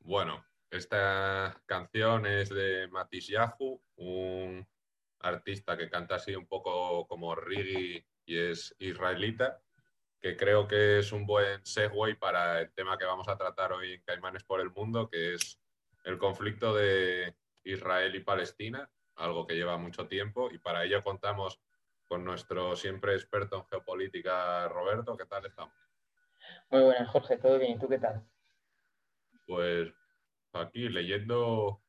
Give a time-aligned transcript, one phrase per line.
[0.00, 4.68] Bueno, esta canción es de Matis Yahu, un
[5.20, 9.62] artista que canta así un poco como reggae y es israelita,
[10.20, 13.94] que creo que es un buen segue para el tema que vamos a tratar hoy
[13.94, 15.60] en Caimanes por el Mundo, que es
[16.04, 21.60] el conflicto de Israel y Palestina, algo que lleva mucho tiempo, y para ello contamos
[22.12, 25.16] con nuestro siempre experto en geopolítica, Roberto.
[25.16, 25.72] ¿Qué tal estamos?
[26.68, 27.72] Muy buenas, Jorge, ¿todo bien?
[27.72, 28.22] ¿Y tú qué tal?
[29.46, 29.90] Pues
[30.52, 31.80] aquí leyendo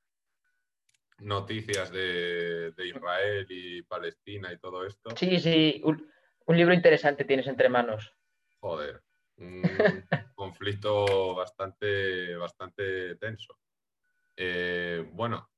[1.19, 5.09] noticias de, Israel y Palestina y todo esto.
[5.17, 6.09] Sí, sí, un,
[6.55, 8.15] libro interesante tienes entre manos.
[8.61, 9.03] Joder,
[9.35, 9.61] un
[10.35, 13.59] conflicto bastante, bastante tenso.
[14.37, 15.51] Eh, bueno,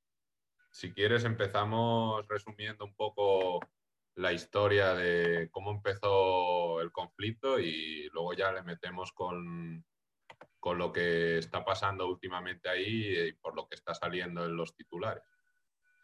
[0.72, 3.60] si quieres empezamos resumiendo un poco
[4.26, 9.86] la historia de cómo empezó el conflicto y luego ya le metemos con,
[10.60, 14.76] con lo que está pasando últimamente ahí y por lo que está saliendo en los
[14.76, 15.24] titulares.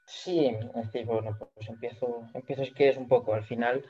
[0.06, 0.56] Sí,
[0.94, 3.34] es bueno, pues empiezo, empiezo si quieres un poco.
[3.34, 3.84] Al final,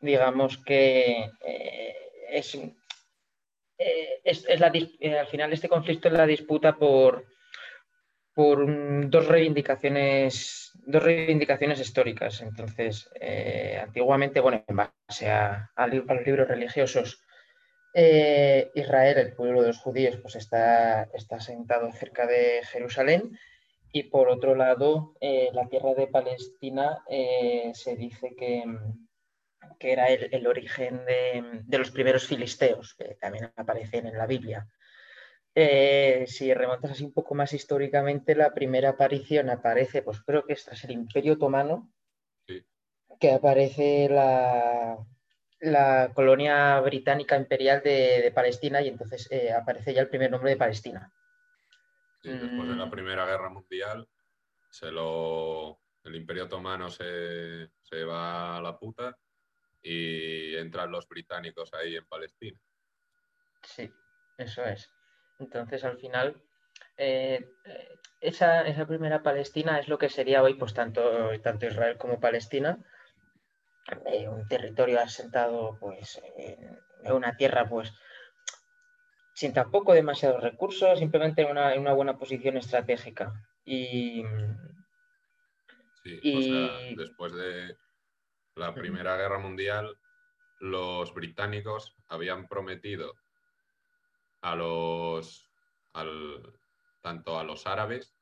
[0.00, 1.96] digamos que eh,
[2.30, 7.26] es, eh, es, la, eh, al final este conflicto es la disputa por,
[8.38, 12.40] por dos reivindicaciones dos reivindicaciones históricas.
[12.40, 13.10] Entonces,
[13.82, 17.20] antiguamente, bueno, en base a, a los libros religiosos,
[17.94, 23.38] eh, Israel, el pueblo de los judíos, pues está, está sentado cerca de Jerusalén
[23.90, 28.62] y por otro lado, eh, la tierra de Palestina eh, se dice que,
[29.78, 34.68] que era el, origen de, los primeros filisteos, que también aparecen en la Biblia.
[36.26, 40.64] Si remontas así un poco más históricamente, la primera aparición aparece, pues creo que es
[40.64, 41.92] tras el Imperio Otomano,
[43.18, 44.96] que aparece la,
[45.60, 50.56] la colonia británica imperial de, Palestina y entonces eh, aparece ya el primer nombre de
[50.56, 51.12] Palestina.
[52.22, 52.90] después de la mm.
[52.90, 54.08] Primera Guerra Mundial,
[54.70, 57.70] se lo, el Imperio Otomano se,
[58.04, 59.16] va a la puta
[59.82, 62.60] y entran los británicos ahí en Palestina.
[63.62, 63.90] Sí,
[64.36, 64.88] eso es.
[65.38, 66.40] Entonces, al final,
[66.96, 67.48] eh,
[68.20, 72.78] esa, primera Palestina es lo que sería hoy, pues tanto, tanto Israel como Palestina,
[74.06, 77.92] eh, un territorio asentado pues, en, una tierra pues,
[79.34, 83.32] sin tampoco demasiados recursos, simplemente en una, buena posición estratégica.
[83.64, 84.24] Y,
[86.02, 87.76] sí, después de
[88.56, 89.96] la Primera Guerra Mundial,
[90.58, 93.14] los británicos habían prometido
[94.40, 95.50] a los,
[97.00, 98.14] tanto a los árabes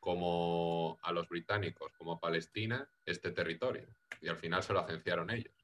[0.00, 3.86] como a los británicos, como a Palestina, este territorio.
[4.20, 5.54] Y al final se lo agenciaron ellos,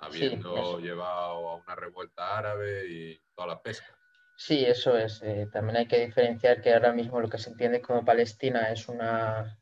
[0.00, 3.96] habiendo llevado a una revuelta árabe y toda la pesca.
[4.36, 5.20] Sí, eso es.
[5.22, 8.88] Eh, también hay que diferenciar que ahora mismo lo que se entiende como Palestina es
[8.88, 9.58] una,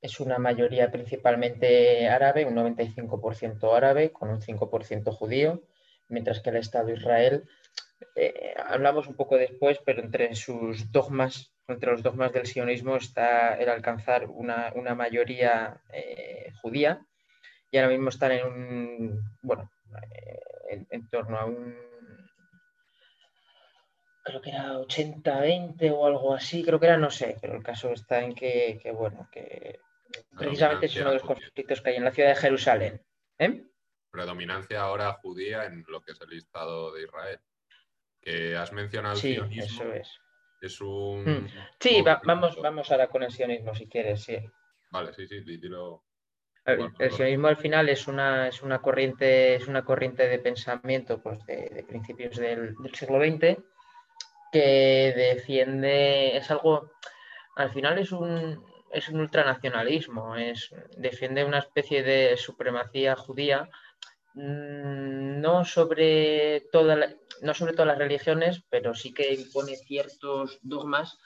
[0.00, 5.62] es una mayoría principalmente árabe, un 95% árabe, con un 5% judío,
[6.08, 7.48] mientras que el Estado de Israel,
[8.14, 13.54] eh, hablamos un poco después, pero entre sus dogmas entre los dogmas del sionismo está
[13.54, 17.04] el alcanzar una, mayoría eh, judía
[17.70, 19.70] y ahora mismo están en un, bueno,
[20.12, 21.76] eh, en, torno a un,
[24.22, 27.90] creo que era 80-20 o algo así, creo que era, no sé, pero el caso
[27.90, 29.80] está en que, bueno, que
[30.36, 33.02] precisamente es uno de los conflictos que hay en la ciudad de Jerusalén.
[34.10, 37.40] Predominancia ahora judía en lo que es el Estado de Israel.
[38.26, 39.62] Que has mencionado el sionismo.
[39.62, 40.20] Eso es
[40.60, 41.24] es un.
[41.24, 41.48] Hmm.
[41.80, 44.38] Sí, vamos, vamos a la conexionismo si quieres, sí.
[44.90, 46.02] Vale, sí, sí, dilo.
[46.64, 51.46] El, sionismo al final es una, es una corriente, es una corriente de pensamiento pues,
[51.46, 53.62] de, principios del, siglo XX
[54.50, 56.90] que defiende, es algo,
[57.54, 63.68] al final es un, es un ultranacionalismo, es, defiende una especie de supremacía judía
[64.34, 66.96] mm, no sobre, toda
[67.42, 71.18] no sobre todas las religiones, pero sí que impone ciertos dogmas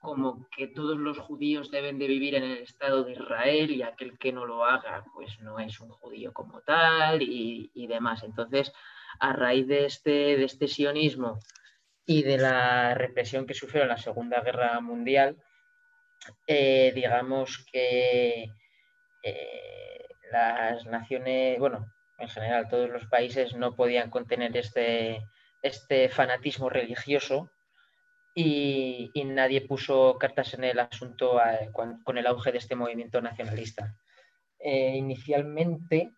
[0.00, 4.16] como que todos los judíos deben de vivir en el Estado de Israel y aquel
[4.18, 8.22] que no lo haga pues no es un judío como tal y, demás.
[8.22, 8.72] Entonces,
[9.18, 11.40] a raíz de este, de este sionismo
[12.04, 15.36] y de la represión que sufrió en la Segunda Guerra Mundial,
[16.46, 18.50] eh, digamos que
[19.22, 25.26] eh, las naciones, bueno, en general todos los países no podían contener este,
[25.66, 27.50] este fanatismo religioso
[28.34, 33.96] y, nadie puso cartas en el asunto eh, con, el auge de este movimiento nacionalista.
[34.60, 36.12] inicialmente,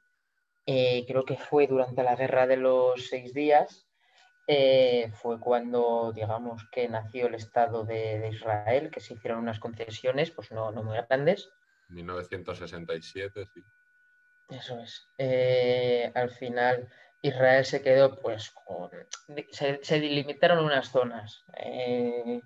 [0.65, 3.89] creo que fue durante la Guerra de los Seis Días,
[4.51, 10.31] eh, fue cuando, digamos, que nació el Estado de, Israel, que se hicieron unas concesiones,
[10.31, 11.51] pues no, no muy grandes.
[11.91, 13.63] 1967, sí.
[14.49, 15.07] Eso es.
[15.19, 16.89] Eh, al final,
[17.23, 18.91] Israel se quedó, pues, con,
[19.51, 21.45] se, delimitaron unas zonas.
[21.57, 22.41] Eh,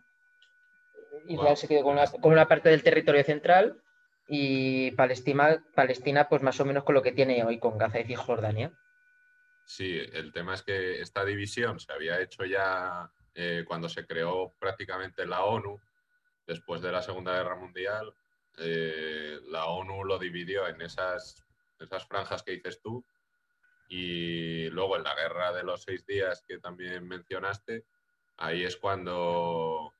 [1.29, 3.81] Israel se quedó con una, con una, parte del territorio central
[4.29, 8.05] y Palestina, Palestina, pues más o menos con lo que tiene hoy con Gaza y
[8.05, 8.73] Cisjordania.
[9.65, 14.53] Sí, el tema es que esta división se había hecho ya eh, cuando se creó
[14.59, 15.81] prácticamente la ONU,
[16.47, 18.13] después de la Segunda Guerra Mundial.
[18.59, 21.45] Eh, la ONU lo dividió en esas,
[21.79, 23.05] esas franjas que dices tú
[23.95, 27.85] y luego en la Guerra de los Seis Días que también mencionaste,
[28.39, 29.93] ahí es cuando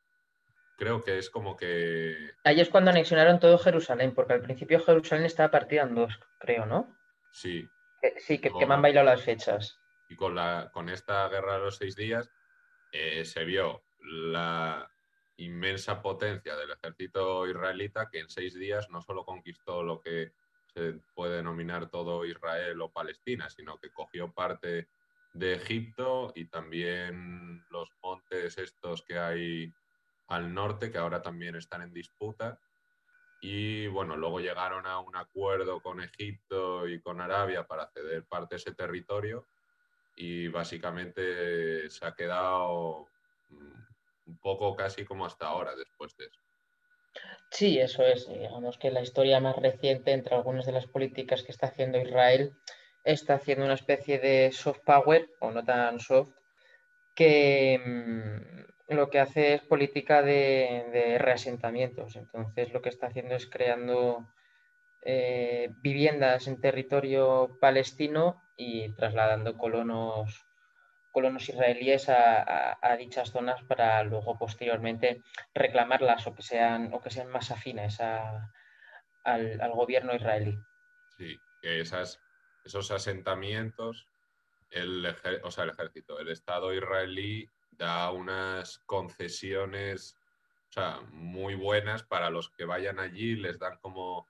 [0.79, 2.31] creo que es como que...
[2.43, 6.65] Ahí es cuando anexionaron todo Jerusalén, porque al principio Jerusalén estaba partida en dos, creo,
[6.65, 6.97] ¿no?
[7.33, 7.69] Sí,
[8.17, 9.79] sí, que, me han bailado las fechas.
[10.09, 12.31] Y con, la, con esta guerra de los seis días
[12.93, 14.91] eh, se vio la
[15.37, 20.33] inmensa potencia del ejército israelita que en seis días no solo conquistó lo que
[20.75, 24.89] se puede denominar todo Israel o Palestina, sino que cogió parte
[25.35, 29.73] de Egipto y también los montes estos que hay
[30.29, 32.59] al norte, que ahora también están en disputa,
[33.45, 38.55] y bueno, luego llegaron a un acuerdo con Egipto y con Arabia para ceder parte
[38.55, 39.49] de ese territorio
[40.15, 43.09] y básicamente se ha quedado
[43.49, 43.83] mm,
[44.27, 46.41] un poco casi como hasta ahora después de eso.
[47.51, 48.29] Sí, eso es.
[48.29, 52.57] Digamos que la historia más reciente entre algunas de las políticas que está haciendo Israel
[53.05, 56.31] está haciendo una especie de soft power, o no tan soft,
[57.15, 62.17] que, mm, lo que hace es política de, reasentamientos.
[62.17, 64.27] Entonces, lo que está haciendo es creando
[65.03, 70.47] eh, viviendas en territorio palestino y trasladando colonos,
[71.13, 75.23] colonos israelíes a, dichas zonas para luego posteriormente
[75.55, 80.59] reclamarlas o que sean, o que sean más afines al, gobierno israelí.
[81.17, 84.07] Sí, que esos asentamientos,
[84.71, 85.07] el,
[85.45, 90.17] o sea, el ejército, el Estado israelí da unas concesiones
[91.11, 94.27] muy buenas para los que vayan allí, les dan como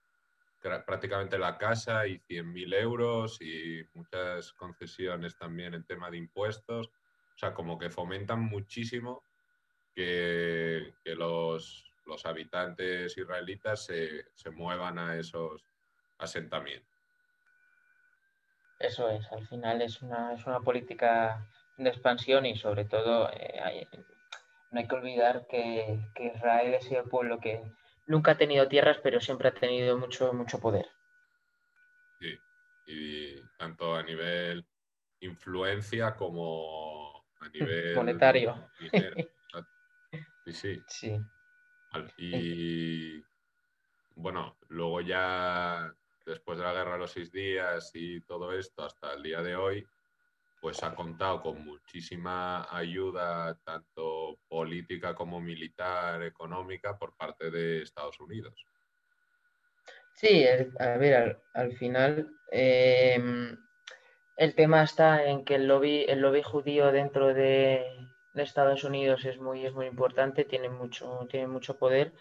[0.63, 6.89] prácticamente la casa y 100.000 euros y muchas concesiones también en tema de impuestos.
[6.89, 9.25] O sea, como que fomentan muchísimo
[9.95, 15.67] que, los, los, habitantes israelitas se, se muevan a esos
[16.19, 16.93] asentamientos.
[18.79, 23.87] Eso es, al final es una, es una política de expansión y sobre todo eh,
[24.73, 27.63] no hay que olvidar que, Israel es el pueblo que
[28.07, 30.87] nunca ha tenido tierras, pero siempre ha tenido mucho, mucho poder.
[32.19, 32.39] Sí,
[32.87, 34.65] y tanto a nivel
[35.21, 38.71] influencia como a nivel monetario.
[40.45, 40.85] Sí, sí.
[40.89, 41.27] sí.
[42.17, 43.23] Y
[44.17, 45.95] bueno, luego ya
[46.27, 49.55] después de la guerra de los seis días y todo esto hasta el día de
[49.55, 49.87] hoy,
[50.63, 58.21] pues ha contado con muchísima ayuda, tanto política como militar, económica, por parte de Estados
[58.21, 58.65] Unidos.
[60.15, 60.47] Sí,
[60.79, 63.59] a ver, al, final em,
[64.37, 67.85] el tema está en que el lobby, el lobby judío dentro de,
[68.37, 72.13] Estados Unidos es muy, es muy importante, tiene mucho, tiene mucho poder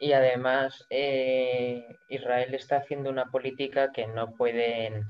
[0.00, 5.06] y además eh, Israel está haciendo una política que no pueden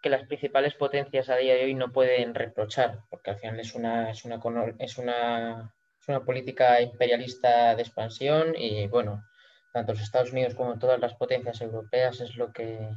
[0.00, 3.74] que las principales potencias a día de hoy no pueden reprochar, porque al final es
[3.74, 4.40] una, es una,
[4.78, 9.24] es una, es una política imperialista de expansión y bueno,
[9.72, 12.90] tanto los Estados Unidos como todas las potencias europeas es lo que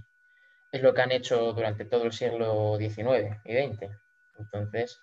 [0.71, 3.89] es lo que han hecho durante todo el siglo XIX y XX.
[4.39, 5.01] Entonces,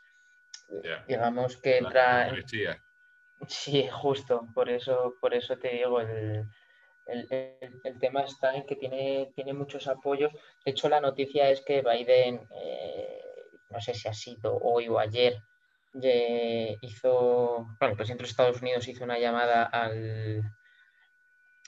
[1.06, 2.32] digamos que entra.
[3.46, 6.48] Sí, justo, por eso, por eso te digo, el,
[7.08, 10.32] el, tema está en que tiene, tiene muchos apoyos.
[10.64, 13.22] De hecho, la noticia es que Biden, eh,
[13.70, 15.42] no sé si ha sido hoy o ayer,
[16.80, 20.42] hizo, bueno, el presidente de los Estados Unidos hizo una llamada al,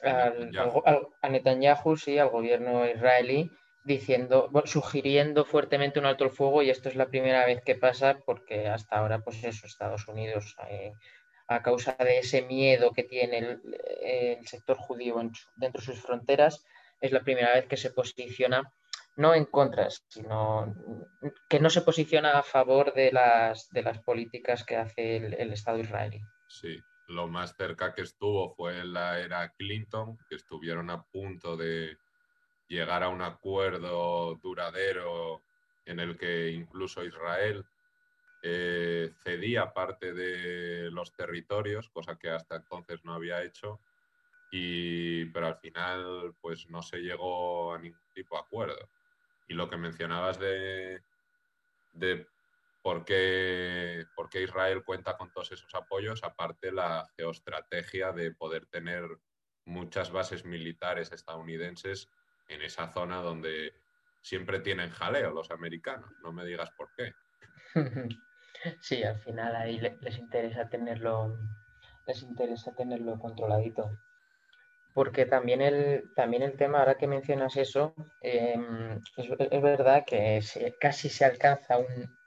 [0.03, 3.51] a Netanyahu, sí, al gobierno israelí,
[3.85, 8.21] diciendo, sugiriendo fuertemente un alto el fuego y esto es la primera vez que pasa
[8.25, 10.93] porque hasta ahora, pues eso, Estados Unidos, eh,
[11.51, 13.59] a causa de ese miedo que tiene
[14.03, 15.17] el, sector judío
[15.57, 16.65] dentro de sus fronteras,
[17.01, 18.73] es la primera vez que se posiciona
[19.17, 20.73] no en contra, sino
[21.49, 25.79] que no se posiciona a favor de las, de las políticas que hace el, Estado
[25.79, 26.21] israelí.
[26.49, 31.57] Sí, lo más cerca que estuvo fue en la era Clinton, que estuvieron a punto
[31.57, 31.99] de
[32.69, 35.43] llegar a un acuerdo duradero
[35.85, 37.65] en el que incluso Israel
[38.43, 43.83] eh, cedía parte de los territorios, cosa que hasta entonces no había hecho,
[44.51, 48.91] y, pero al final pues no se llegó a ningún tipo de acuerdo.
[49.47, 51.05] Y lo que mencionabas de,
[51.93, 52.29] de
[52.83, 58.67] por, qué, por qué Israel cuenta con todos esos apoyos, aparte la geoestrategia de poder
[58.67, 59.05] tener
[59.67, 62.11] muchas bases militares estadounidenses
[62.49, 63.75] en esa zona donde
[64.23, 67.13] siempre tienen jaleo los americanos, no me digas por qué.
[68.81, 71.39] Sí, al final ahí les interesa tenerlo,
[72.07, 73.91] les interesa tenerlo controladito.
[74.93, 80.43] Porque también el, también el tema, ahora que mencionas eso, em, es, verdad que
[80.81, 82.19] casi se alcanza un,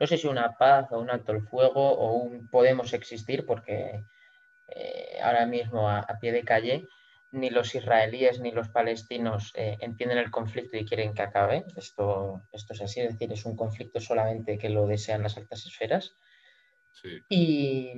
[0.00, 4.04] no sé si una paz o un alto el fuego o un podemos existir, porque
[4.68, 6.88] eh, ahora mismo a, pie de calle
[7.36, 11.64] ni los israelíes ni los palestinos eh, entienden el conflicto y quieren que acabe.
[11.76, 15.66] Esto, esto es así, es decir, es un conflicto solamente que lo desean las altas
[15.66, 16.14] esferas.
[17.28, 17.92] Y,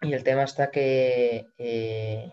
[0.00, 2.32] y, el tema está que eh,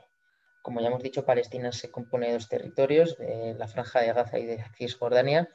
[0.65, 4.39] como ya hemos dicho, Palestina se compone de dos territorios, de la Franja de Gaza
[4.39, 5.47] y de Cisjordania,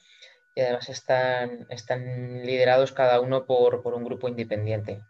[0.55, 5.03] y además están, están liderados cada uno por, un grupo independiente.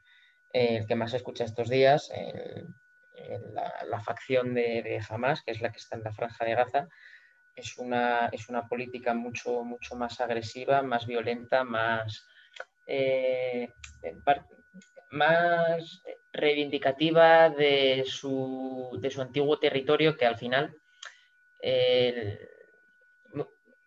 [0.54, 2.10] El que más se escucha estos días,
[3.88, 6.88] la, facción de, Hamas, que es la que está en la Franja de Gaza,
[7.54, 12.26] es una, es una política mucho, mucho más agresiva, más violenta, más,
[12.86, 13.72] eh,
[15.10, 20.74] más reivindicativa de su, de su antiguo territorio que al final,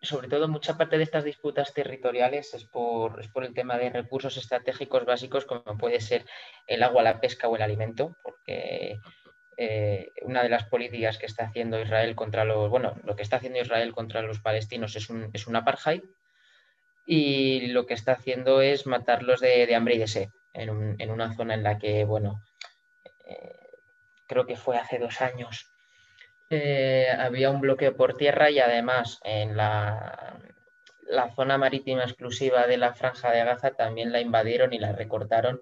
[0.04, 3.90] sobre todo mucha parte de estas disputas territoriales es por, es por el tema de
[3.90, 6.24] recursos estratégicos básicos como puede ser
[6.66, 9.00] el agua, la pesca o el alimento, porque
[9.56, 13.36] eh, una de las políticas que está haciendo Israel contra los, bueno, lo que está
[13.36, 16.02] haciendo Israel contra los palestinos es un, es un apartheid
[17.06, 21.34] y lo que está haciendo es matarlos de, de hambre y de sed en, una
[21.34, 22.40] zona en la que, bueno,
[23.26, 23.56] eh,
[24.26, 25.66] creo que fue hace dos años,
[26.50, 30.38] eh, había un bloqueo por tierra y además en la,
[31.06, 35.60] la zona marítima exclusiva de la franja de Gaza también la invadieron y la recortaron.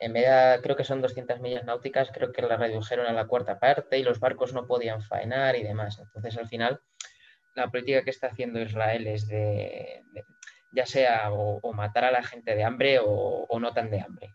[0.00, 3.26] En vez de, creo que son 200 millas náuticas, creo que la redujeron a la
[3.26, 5.98] cuarta parte y los barcos no podían faenar y demás.
[5.98, 6.80] Entonces, al final,
[7.54, 10.02] la política que está haciendo Israel es de,
[10.72, 14.34] ya sea o, matar a la gente de hambre o, no tan de hambre.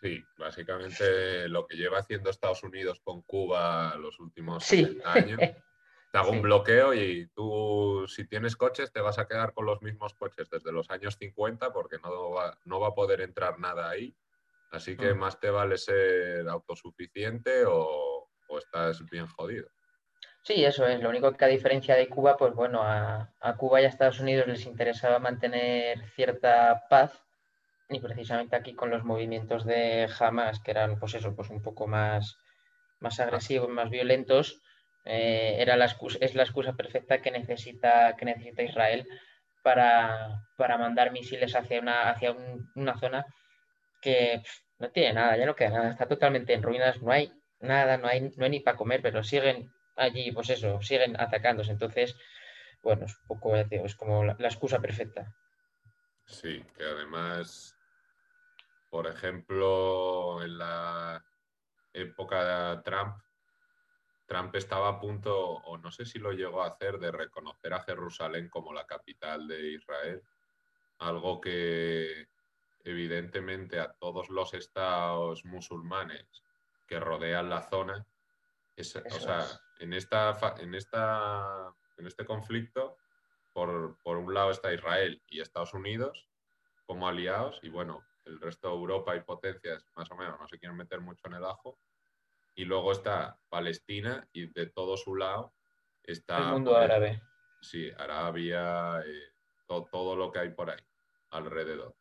[0.00, 4.70] Sí, básicamente lo que lleva haciendo Estados Unidos con Cuba los últimos
[5.04, 5.40] años.
[6.12, 9.82] Te hago un bloqueo y tú, si tienes coches, te vas a quedar con los
[9.82, 13.90] mismos coches desde los años 50 porque no va, no va a poder entrar nada
[13.90, 14.16] ahí.
[14.70, 15.18] Así que mm.
[15.18, 19.68] más te vale ser autosuficiente o estás bien jodido.
[20.46, 21.02] Sí, eso es.
[21.02, 24.46] Lo único que a diferencia de Cuba, pues bueno, a, Cuba y a Estados Unidos
[24.46, 27.20] les interesaba mantener cierta paz
[27.88, 31.88] y precisamente aquí con los movimientos de Hamas, que eran pues eso, pues un poco
[31.88, 32.38] más,
[33.00, 34.62] más agresivos, más violentos,
[35.04, 35.86] eh, era la
[36.20, 39.04] es la excusa perfecta que necesita, que necesita Israel
[39.64, 40.46] para,
[40.78, 42.36] mandar misiles hacia una, hacia
[42.76, 43.26] una zona
[44.00, 44.42] que
[44.78, 48.08] no tiene nada, ya no queda nada, está totalmente en ruinas, no hay nada, no
[48.08, 51.72] hay, no hay ni para comer, pero siguen allí, pues eso, siguen atacándose.
[51.72, 52.16] Entonces,
[52.82, 55.34] bueno, es un poco, es como la, excusa perfecta.
[56.26, 57.76] Sí, que además,
[58.90, 61.24] por ejemplo, en la
[61.92, 63.16] época de Trump,
[64.26, 67.82] Trump estaba a punto, o no sé si lo llegó a hacer, de reconocer a
[67.84, 70.20] Jerusalén como la capital de Israel,
[70.98, 72.26] algo que
[72.86, 76.44] evidentemente a todos los estados musulmanes
[76.86, 78.06] que rodean la zona,
[78.78, 79.44] o sea,
[79.80, 82.96] en, esta, en, esta, en este conflicto,
[83.52, 86.28] por, un lado está Israel y Estados Unidos
[86.84, 90.58] como aliados, y bueno, el resto de Europa y potencias más o menos no se
[90.58, 91.80] quieren meter mucho en el ajo.
[92.54, 95.54] Y luego está Palestina y de todo su lado
[96.02, 96.38] está...
[96.38, 97.20] El mundo árabe.
[97.60, 99.32] Sí, Arabia, eh,
[99.66, 100.80] todo, lo que hay por ahí.
[101.30, 101.96] alrededor.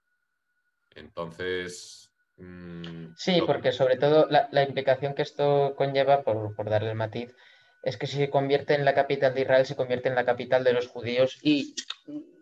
[0.96, 2.12] Entonces...
[2.38, 7.34] Mm, sí, porque sobre todo la, implicación que esto conlleva, por, por darle el matiz,
[7.84, 10.64] es que si se convierte en la capital de Israel, se convierte en la capital
[10.64, 11.76] de los judíos y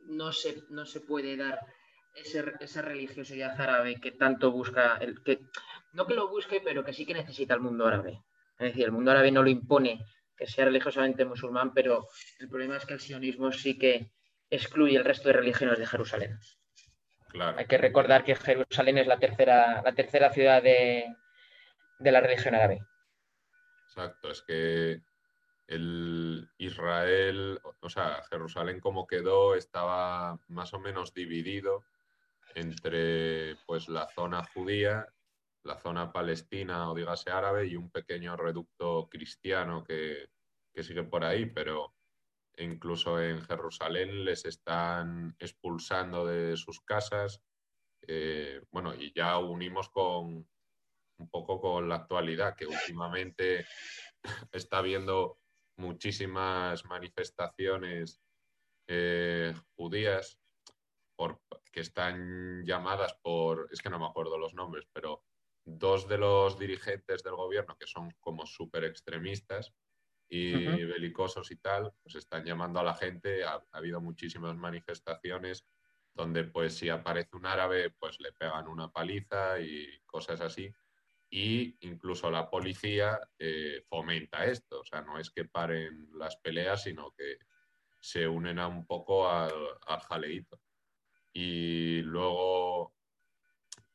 [0.08, 1.60] no se, no se puede dar
[2.16, 5.42] ese, esa religiosidad árabe que tanto busca, el, que
[5.92, 8.24] no que lo busque, pero que sí que necesita el mundo árabe.
[8.58, 10.06] Es decir, el mundo árabe no lo impone
[10.38, 12.08] que sea religiosamente musulmán, pero
[12.40, 14.12] el problema es que el sionismo sí que
[14.50, 16.40] excluye el resto de religiones de Jerusalén.
[17.58, 21.16] Hay que recordar que Jerusalén es la tercera, la tercera ciudad de,
[22.00, 22.86] de la religión árabe.
[23.88, 25.02] Exacto, es que
[25.68, 31.84] el Israel, o sea, Jerusalén como quedó estaba más o menos dividido
[32.56, 35.08] entre pues la zona judía,
[35.63, 40.30] la zona palestina o dígase árabe y un pequeño reducto cristiano que,
[40.82, 41.94] sigue por ahí, pero
[42.58, 47.42] incluso en Jerusalén les están expulsando de sus casas.
[48.02, 50.48] Eh, bueno, y ya unimos con
[51.18, 53.66] un poco con la actualidad, que últimamente
[54.52, 55.40] está viendo
[55.78, 58.22] muchísimas manifestaciones
[58.88, 60.40] eh, judías
[61.16, 61.42] por,
[61.72, 65.24] que están llamadas por, es que no me acuerdo los nombres, pero
[65.66, 69.74] dos de los dirigentes del gobierno que son como súper extremistas
[70.36, 75.66] y belicosos y tal, pues están llamando a la gente, ha, habido muchísimas manifestaciones
[76.13, 80.74] donde pues si aparece un árabe pues le pegan una paliza y cosas así.
[81.30, 86.84] Y incluso la policía eh, fomenta esto, o sea, no es que paren las peleas,
[86.84, 87.38] sino que
[88.00, 89.54] se unen a un poco al,
[89.88, 90.48] al.
[91.32, 92.96] Y luego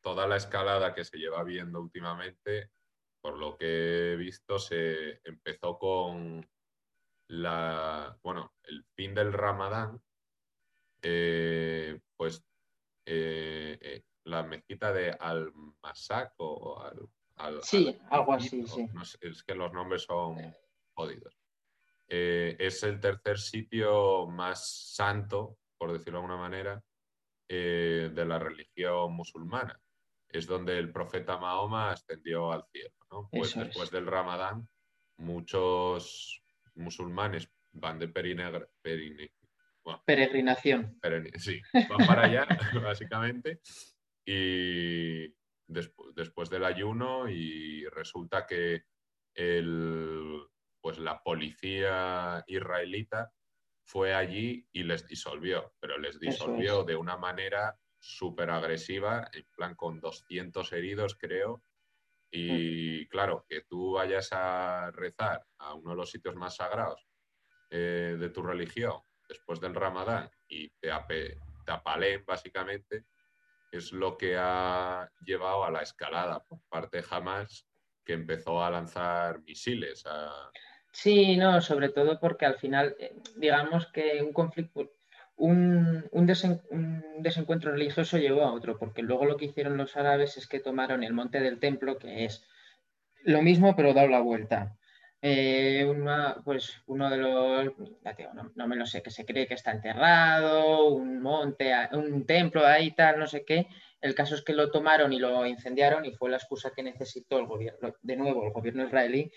[0.01, 2.71] toda la escalada que se lleva viendo últimamente,
[3.21, 6.49] por lo que he visto, se empezó con
[7.29, 10.01] la, bueno, el fin del Ramadán,
[11.03, 12.45] eh, pues
[13.07, 17.09] eh, la mezquita de Al-Masak o al
[17.63, 18.89] sí, algo así, sí.
[19.21, 20.37] es que los nombres son
[20.95, 21.39] jodidos.
[22.09, 26.83] Eh, es el tercer sitio más santo, por decirlo de alguna manera,
[27.49, 29.81] eh, de la religión musulmana.
[30.29, 32.95] Es donde el profeta Mahoma ascendió al cielo.
[33.31, 34.69] Pues después del Ramadán,
[35.17, 36.43] muchos
[36.75, 38.69] musulmanes van de peregrinación.
[41.39, 42.47] sí, van para allá,
[42.83, 43.61] básicamente.
[44.25, 45.35] Y,
[45.69, 48.85] después del ayuno y resulta que
[49.35, 50.41] el,
[50.81, 53.33] pues la policía israelita
[53.85, 59.75] fue allí y les disolvió, pero les disolvió de una manera súper agresiva, en plan
[59.75, 61.63] con 200 heridos creo.
[62.31, 63.09] Y mm.
[63.09, 67.07] claro, que tú vayas a rezar a uno de los sitios más sagrados
[67.71, 73.05] eh, de tu religión después del ramadán y te, te apalen básicamente,
[73.71, 77.67] es lo que ha llevado a la escalada por parte de Hamas,
[78.05, 80.03] que empezó a lanzar misiles.
[80.93, 84.95] Sí, no, sobre todo porque al final, eh, digamos que un conflicto,
[85.39, 86.27] un,
[87.19, 91.03] desencuentro religioso llevó a otro, porque luego lo que hicieron los árabes es que tomaron
[91.03, 92.45] el monte del templo, que es
[93.23, 94.77] lo mismo pero dado la vuelta.
[95.21, 95.85] Eh,
[96.45, 97.73] pues uno de los,
[98.55, 102.93] no, me lo sé, que se cree que está enterrado, un monte, un templo ahí
[102.93, 103.67] tal, no sé qué.
[104.01, 107.39] El caso es que lo tomaron y lo incendiaron y fue la excusa que necesitó
[107.39, 109.33] el gobierno, de nuevo, el gobierno israelí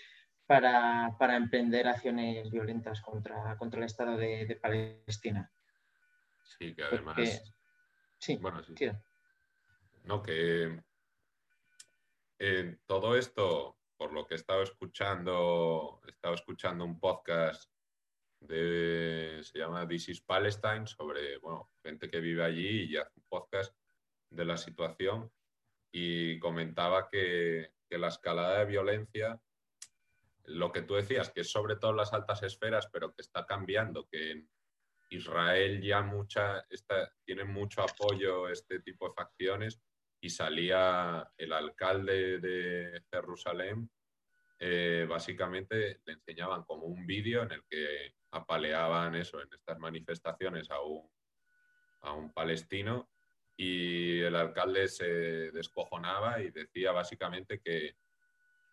[0.46, 5.50] para, emprender acciones violentas contra el Estado de, Palestina.
[6.58, 7.16] Sí, que además...
[8.18, 8.74] sí, bueno, sí.
[10.04, 10.82] No, que
[12.86, 17.70] todo esto por lo que he estado escuchando, he estado escuchando un podcast
[18.40, 23.24] de, se llama This is Palestine, sobre, bueno, gente que vive allí y hace un
[23.28, 23.72] podcast
[24.28, 25.30] de la situación
[25.92, 29.40] y comentaba que, que la escalada de violencia,
[30.46, 33.46] lo que tú decías, que es sobre todo en las altas esferas, pero que está
[33.46, 34.50] cambiando, que en
[35.16, 36.64] Israel ya mucha,
[37.24, 39.80] tiene mucho apoyo este tipo de facciones
[40.20, 43.90] y salía el alcalde de Jerusalén,
[44.58, 50.70] eh, básicamente le enseñaban como un vídeo en el que apaleaban eso, en estas manifestaciones
[50.70, 51.10] a un,
[52.02, 53.10] a un palestino
[53.56, 57.96] y el alcalde se descojonaba y decía básicamente que,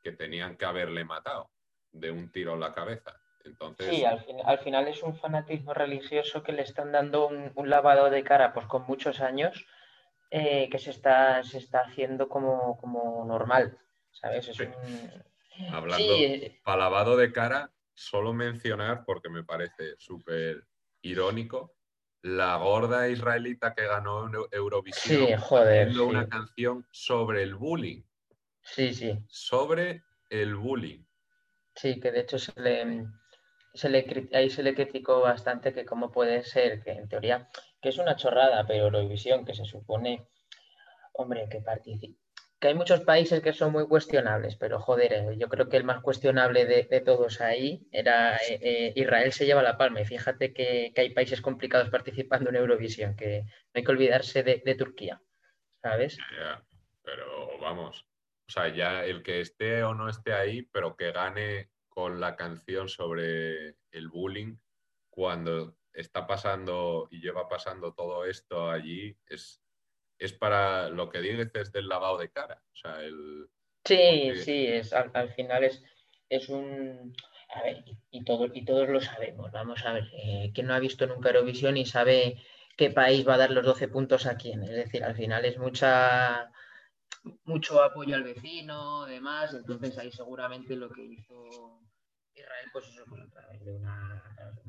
[0.02, 1.52] que tenían que haberle matado
[1.92, 3.20] de un tiro en la cabeza.
[3.50, 3.90] Entonces...
[3.90, 8.10] Sí, al, al, final es un fanatismo religioso que le están dando un, un lavado
[8.10, 9.66] de cara pues con muchos años
[10.32, 13.78] eh, que se está, se está haciendo como, como normal,
[14.12, 14.48] ¿sabes?
[14.48, 14.74] Es un...
[15.72, 20.68] Hablando eh, lavado de cara, solo mencionar, porque me parece súper
[21.02, 21.74] irónico,
[22.22, 28.04] la gorda israelita que ganó Eurovisión sí, joder, una canción sobre el bullying.
[28.62, 29.18] Sí, sí.
[29.28, 31.04] Sobre el bullying.
[31.76, 33.08] Sí, que de hecho se le,
[33.88, 37.50] ahí se le criticó bastante que cómo puede ser que en teoría,
[37.82, 40.28] que es una chorrada, pero Eurovisión, que se supone,
[41.14, 42.18] hombre, que participa,
[42.60, 45.86] que hay muchos países que son muy cuestionables, pero joder, eh, yo creo que el
[45.86, 50.02] más cuestionable de, todos ahí era eh, eh, Israel se lleva la palma.
[50.02, 54.76] Y fíjate que, hay países complicados participando en Eurovisión, que no hay que olvidarse de,
[54.76, 55.22] Turquía,
[55.82, 56.18] ¿sabes?
[57.02, 58.06] pero vamos,
[58.48, 62.36] o sea, ya el que esté o no esté ahí, pero que gane con la
[62.36, 64.56] canción sobre el bullying
[65.10, 69.62] cuando está pasando y lleva pasando todo esto allí, es,
[70.18, 72.64] es para lo que dices del lavado de cara.
[72.72, 73.50] O sea, el,
[73.84, 75.84] sí, sí, es, al, final es,
[76.30, 77.14] es un...
[77.50, 79.52] A ver, y, todo, y todos lo sabemos.
[79.52, 82.38] Vamos a ver, eh, ¿quién no ha visto nunca Eurovisión y sabe
[82.78, 84.62] qué país va a dar los 12 puntos a quién?
[84.64, 86.52] Es decir, al final es mucha
[87.46, 91.82] mucho apoyo al vecino, demás, entonces ahí seguramente lo que hizo
[92.34, 94.24] Israel, pues eso fue a través de una,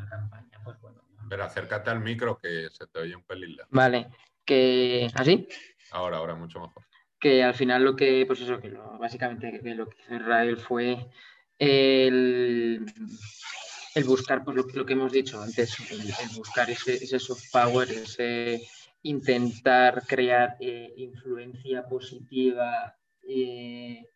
[0.08, 1.02] campaña, pues bueno.
[1.28, 3.56] Pero acércate al micro que se te oye un pelín.
[3.70, 4.08] Vale,
[4.44, 5.46] que así.
[5.92, 6.84] Ahora, ahora mucho mejor.
[7.18, 11.06] Que al final lo que, pues eso, que básicamente lo que hizo Israel fue
[11.58, 12.86] el,
[14.06, 18.66] buscar, pues lo, que hemos dicho antes, el, buscar ese, ese, soft power, ese
[19.02, 24.06] intentar crear eh, influencia positiva eh,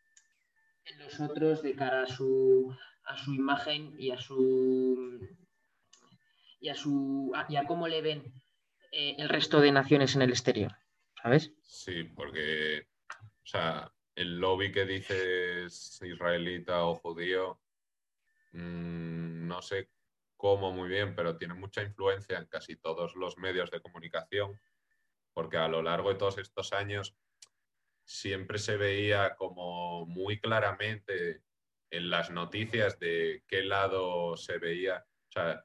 [0.84, 5.20] en los otros de cara a su, a su imagen y a su
[6.60, 8.32] y a su y a cómo le ven
[8.96, 10.72] eh, el resto de naciones en el exterior,
[11.20, 11.52] ¿sabes?
[11.62, 17.60] Sí, porque, o sea, el lobby que dices israelita o judío,
[18.52, 19.90] mm, no sé
[20.36, 24.60] cómo muy bien, pero tiene mucha influencia en casi todos los medios de comunicación,
[25.34, 27.16] porque a lo largo de todos estos años
[28.04, 31.42] siempre se veía como muy claramente
[31.90, 35.04] en las noticias de qué lado se veía.
[35.28, 35.64] O sea,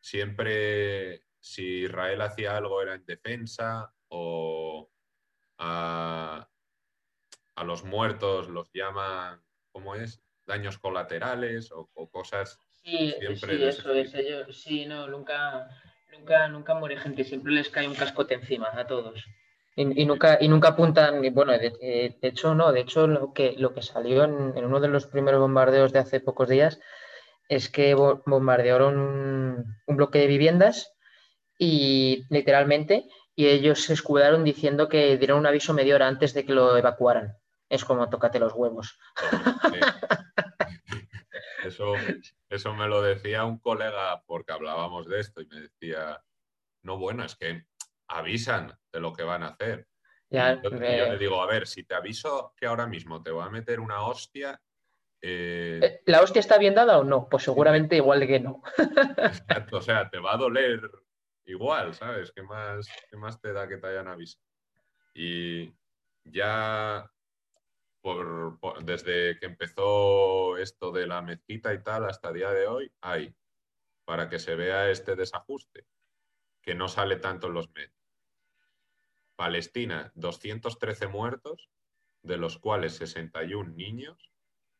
[0.00, 4.90] siempre si Israel hacía algo era en defensa o
[5.58, 6.48] a,
[7.64, 10.22] los muertos los llaman, ¿cómo es?
[10.46, 12.58] Daños colaterales o, cosas.
[12.70, 13.26] Sí, sí,
[13.60, 14.56] eso es.
[14.56, 15.68] sí, no, nunca,
[16.18, 19.24] nunca, nunca muere gente, siempre les cae un cascote encima a todos.
[19.76, 23.82] Y, nunca, y nunca apuntan, bueno, de, hecho no, de hecho lo que, lo que
[23.82, 26.78] salió en, uno de los primeros bombardeos de hace pocos días
[27.48, 28.96] es que bombardearon
[29.86, 30.92] un bloque de viviendas
[31.58, 36.44] y literalmente, y ellos se escudaron diciendo que dieron un aviso media hora antes de
[36.44, 37.36] que lo evacuaran.
[37.68, 38.96] Es como tócate los huevos.
[41.64, 41.94] Eso,
[42.48, 46.22] eso me lo decía un colega porque hablábamos de esto y me decía,
[46.82, 47.66] no, bueno, es que
[48.08, 49.88] avisan de lo que van a hacer.
[50.30, 53.50] Ya, yo le digo, a ver, si te aviso que ahora mismo te voy a
[53.50, 54.60] meter una hostia.
[55.20, 57.28] Eh, eh, ¿La hostia está bien dada o no?
[57.28, 58.62] Pues seguramente igual que no.
[59.16, 60.90] Exacto, o sea, te va a doler
[61.44, 62.32] igual, ¿sabes?
[62.32, 64.44] ¿Qué más, qué más te da que te hayan avisado?
[65.14, 65.72] Y
[66.24, 67.08] ya
[68.04, 72.92] por, desde que empezó esto de la mezquita y tal hasta el día de hoy,
[73.00, 73.34] hay
[74.04, 75.86] para que se vea este desajuste,
[76.60, 77.96] que no sale tanto en los medios.
[79.36, 81.70] Palestina, 213 muertos,
[82.20, 84.30] de los cuales 61 niños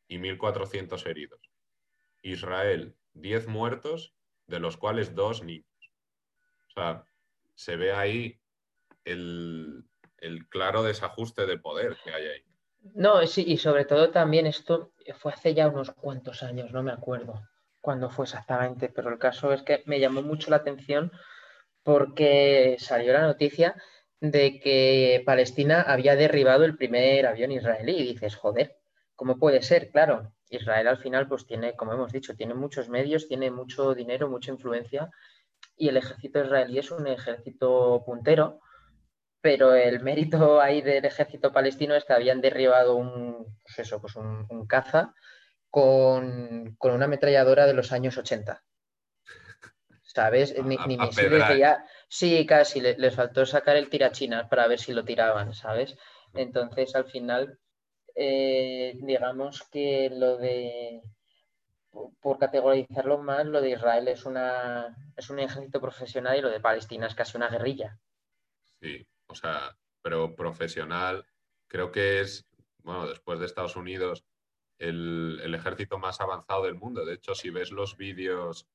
[0.06, 1.40] y 1.400 heridos.
[2.20, 4.14] Israel, 10 muertos,
[4.46, 5.92] de los cuales 2 niños.
[6.68, 7.06] O sea,
[7.54, 8.38] se ve ahí
[9.06, 9.88] el,
[10.50, 12.53] claro desajuste de poder que hay ahí.
[12.92, 16.92] No, sí, y sobre todo también esto fue hace ya unos cuantos años, no me
[16.92, 17.42] acuerdo
[17.80, 21.12] cuándo fue exactamente, pero el caso es que me llamó mucho la atención
[21.82, 23.74] porque salió la noticia
[24.20, 28.78] de que Palestina había derribado el primer avión israelí y dices, joder,
[29.14, 29.90] ¿cómo puede ser?
[29.90, 34.30] Claro, Israel al final pues tiene, como hemos dicho, tiene muchos medios, tiene mucho dinero,
[34.30, 35.10] mucha influencia
[35.76, 38.60] y el ejército israelí es un ejército puntero,
[39.44, 44.16] pero el mérito ahí del ejército palestino es que habían derribado un, pues eso, pues
[44.16, 45.12] un, caza
[45.68, 48.64] con, una ametralladora de los años 80.
[50.00, 50.54] ¿Sabes?
[50.64, 51.84] Ni, ni que ya.
[52.08, 55.94] Sí, casi, les, faltó sacar el tirachinas para ver si lo tiraban, ¿sabes?
[56.32, 57.58] Entonces, al final,
[58.14, 61.02] eh, digamos que lo de
[62.22, 66.60] por categorizarlo más, lo de Israel es, una, es un ejército profesional y lo de
[66.60, 67.98] Palestina es casi una guerrilla.
[68.80, 71.26] Sí, o sea, pero profesional
[71.68, 72.46] creo que es,
[72.78, 74.24] bueno, después de Estados Unidos,
[74.78, 77.04] el, ejército más avanzado del mundo.
[77.04, 78.68] De hecho, si ves los vídeos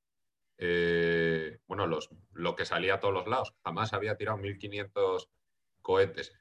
[0.58, 5.30] eh, bueno, los, lo que salía a todos los lados, jamás había tirado 1.500
[5.82, 6.34] cohetes.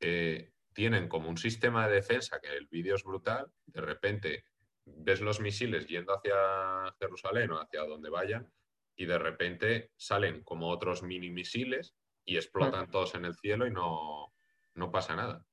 [0.00, 4.44] Eh, tienen como un sistema de defensa que el vídeo es brutal, de repente
[4.84, 8.50] ves los misiles yendo hacia Jerusalén o hacia donde vayan
[8.96, 11.94] y de repente salen como otros mini misiles
[12.28, 12.90] y explotan mm.
[12.90, 14.32] todos en el cielo y no,
[14.74, 15.44] no pasa nada.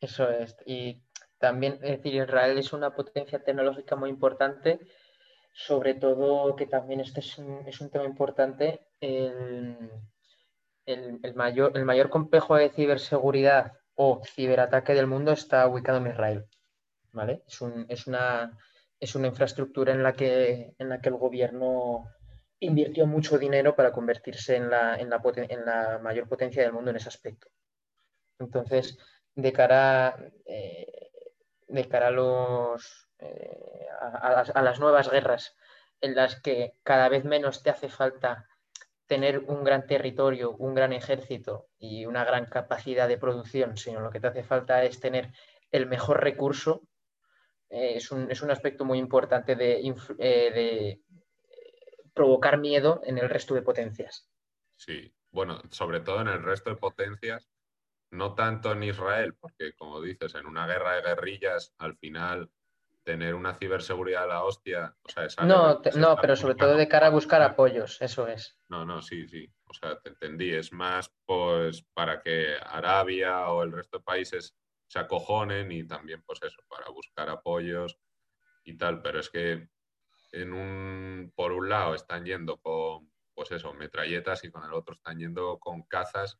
[0.00, 0.56] Eso es.
[0.66, 1.00] Y
[1.38, 4.80] también, es decir, Israel es una potencia tecnológica muy importante,
[5.54, 9.90] sobre todo que también este es un, es un tema importante, el,
[10.86, 16.46] el, mayor, el mayor complejo de ciberseguridad o ciberataque del mundo está ubicado en Israel.
[17.12, 17.42] ¿vale?
[17.46, 18.58] Es, un, es, una,
[18.98, 22.08] es una infraestructura en la, que, en la que el gobierno
[22.60, 26.90] invirtió mucho dinero para convertirse en la, en la, en la mayor potencia del mundo
[26.90, 27.48] en ese aspecto.
[28.38, 28.98] Entonces,
[29.34, 31.10] de cara, eh,
[31.68, 35.56] de cara a, los, eh, a, las nuevas guerras
[36.00, 38.46] en las que cada vez menos te hace falta
[39.06, 44.10] tener un gran territorio, un gran ejército y una gran capacidad de producción, sino lo
[44.10, 45.32] que te hace falta es tener
[45.70, 46.82] el mejor recurso,
[47.70, 49.82] eh, es, un, es, un, aspecto muy importante de,
[50.18, 51.00] de,
[52.14, 54.28] provocar miedo en el resto de potencias.
[54.76, 57.48] Sí, bueno, sobre todo en el resto de potencias,
[58.10, 62.50] no tanto en Israel, porque como dices, en una guerra de guerrillas, al final
[63.04, 67.06] tener una ciberseguridad a la hostia, o sea, No, no, pero sobre todo de cara
[67.06, 68.58] a buscar apoyos, eso es.
[68.68, 73.62] No, no, sí, sí, o sea, te entendí, es más pues para que Arabia o
[73.62, 74.54] el resto de países
[74.86, 77.98] se acojonen y también pues eso, para buscar apoyos
[78.64, 79.68] y tal, pero es que
[80.32, 81.47] en un, por un
[81.78, 86.38] lado están yendo con, pues eso, metralletas y con el otro están yendo con cazas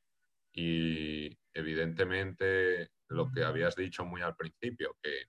[0.53, 5.27] y evidentemente lo que habías dicho muy al principio, que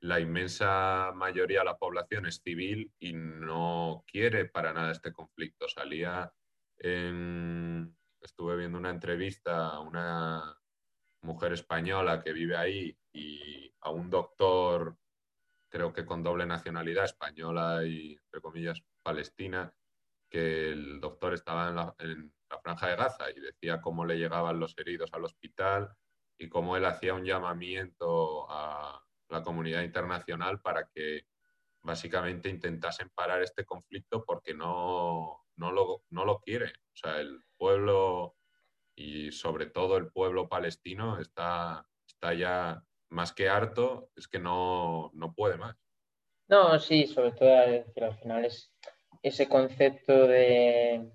[0.00, 5.68] la inmensa mayoría de la población es civil y no quiere para nada este conflicto.
[5.68, 6.30] Salía
[6.78, 10.56] en, estuve viendo una entrevista a una
[11.22, 14.96] mujer española que vive ahí y a un doctor
[15.70, 19.72] creo que con doble nacionalidad, española y, entre comillas, palestina,
[20.28, 24.76] que el doctor estaba en la, franja de Gaza y decía cómo le llegaban los
[24.78, 25.92] heridos al hospital
[26.38, 31.26] y cómo él hacía un llamamiento a la comunidad internacional para que
[31.82, 36.66] básicamente intentasen parar este conflicto porque no, no, lo, no lo quiere.
[36.66, 38.36] O sea, el pueblo
[38.96, 45.12] y sobre todo el pueblo palestino está, está ya más que harto, es que no,
[45.36, 45.76] puede más.
[46.48, 48.72] No, sí, sobre todo al final es
[49.22, 51.10] ese concepto de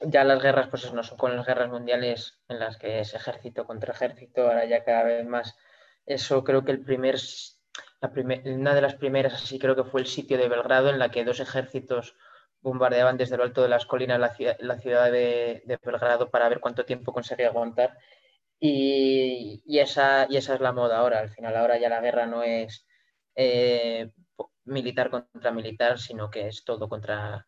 [0.00, 3.64] ya las guerras, pues no son con las guerras mundiales en las que es ejército
[3.66, 5.56] contra ejército, ahora ya cada vez más.
[6.06, 7.16] Eso creo que el primer,
[8.00, 8.12] la
[8.52, 11.24] una de las primeras, así creo que fue el sitio de Belgrado, en la que
[11.24, 12.16] dos ejércitos
[12.60, 16.60] bombardeaban desde lo alto de las colinas la ciudad, la ciudad de, Belgrado para ver
[16.60, 17.98] cuánto tiempo conseguía aguantar
[18.58, 21.20] y, esa, y esa es la moda ahora.
[21.20, 22.86] Al final, ahora ya la guerra no es
[23.36, 24.10] eh,
[24.64, 27.46] militar contra militar, sino que es todo contra,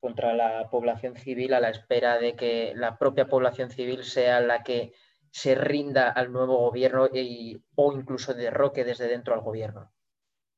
[0.00, 4.62] contra la población civil a la espera de que la propia población civil sea la
[4.62, 4.92] que
[5.30, 9.92] se rinda al nuevo gobierno y, o incluso derroque desde dentro al gobierno.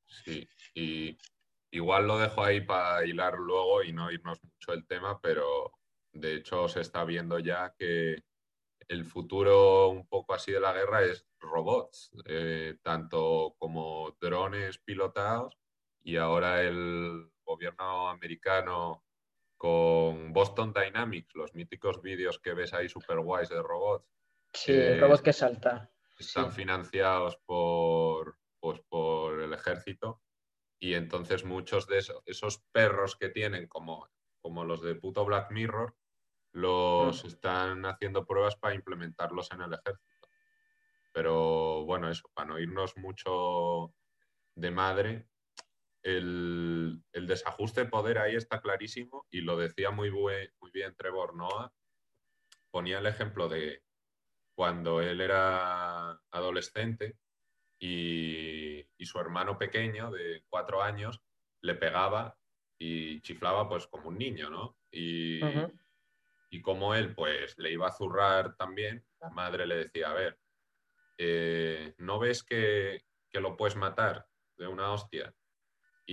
[0.05, 1.17] Sí, y
[1.71, 5.73] igual lo dejo ahí para hilar luego y no irnos mucho el tema, pero
[6.13, 8.23] de hecho se está viendo ya que
[8.87, 15.60] el futuro un poco así de la guerra es robots, eh, tanto como drones pilotados
[16.03, 19.03] y ahora el gobierno americano
[19.57, 24.07] con Boston Dynamics, los míticos vídeos que ves ahí super guays de robots.
[24.53, 25.91] Sí, el robot que salta.
[26.17, 30.21] Están financiados por, pues, por el ejército
[30.79, 34.09] y entonces muchos de esos, esos perros que tienen como,
[34.39, 35.95] como los de puto Black Mirror,
[36.53, 40.27] los están haciendo pruebas para implementarlos en el ejército.
[41.13, 43.93] Pero bueno, eso, para no irnos mucho
[44.55, 45.27] de madre,
[46.03, 51.71] el, desajuste de poder ahí está clarísimo y lo decía muy, muy bien Trevor Noah.
[52.69, 53.83] Ponía el ejemplo de
[54.55, 57.17] cuando él era adolescente
[57.79, 61.21] y, su hermano pequeño de cuatro años
[61.61, 62.37] le pegaba
[62.79, 64.77] y chiflaba pues como un niño, ¿no?
[64.91, 65.41] Y,
[66.51, 70.39] y como él pues le iba a zurrar también, la madre le decía, a ver,
[71.17, 75.33] eh, ¿no ves que, lo puedes matar de una hostia?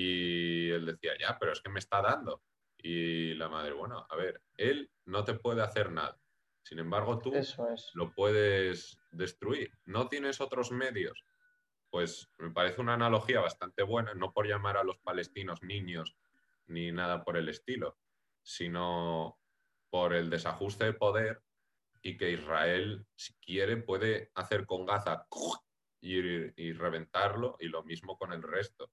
[0.00, 2.44] Y él decía, ya, pero es que me está dando.
[2.76, 6.16] Y la madre, bueno, a ver, él no te puede hacer nada.
[6.62, 7.32] Sin embargo, tú
[7.94, 9.72] lo puedes destruir.
[9.86, 11.24] ¿No tienes otros medios?
[11.90, 16.16] Pues me parece una analogía bastante buena, no por llamar a los palestinos niños
[16.68, 17.98] ni nada por el estilo,
[18.40, 19.36] sino
[19.90, 21.42] por el desajuste de poder
[22.02, 25.26] y que Israel, si quiere, puede hacer con Gaza
[26.00, 28.92] y, reventarlo y lo mismo con el resto.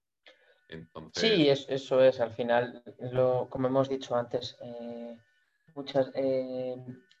[1.12, 5.16] Sí, eso es, al final, lo, como hemos dicho antes, eh,
[5.74, 6.76] muchas, eh,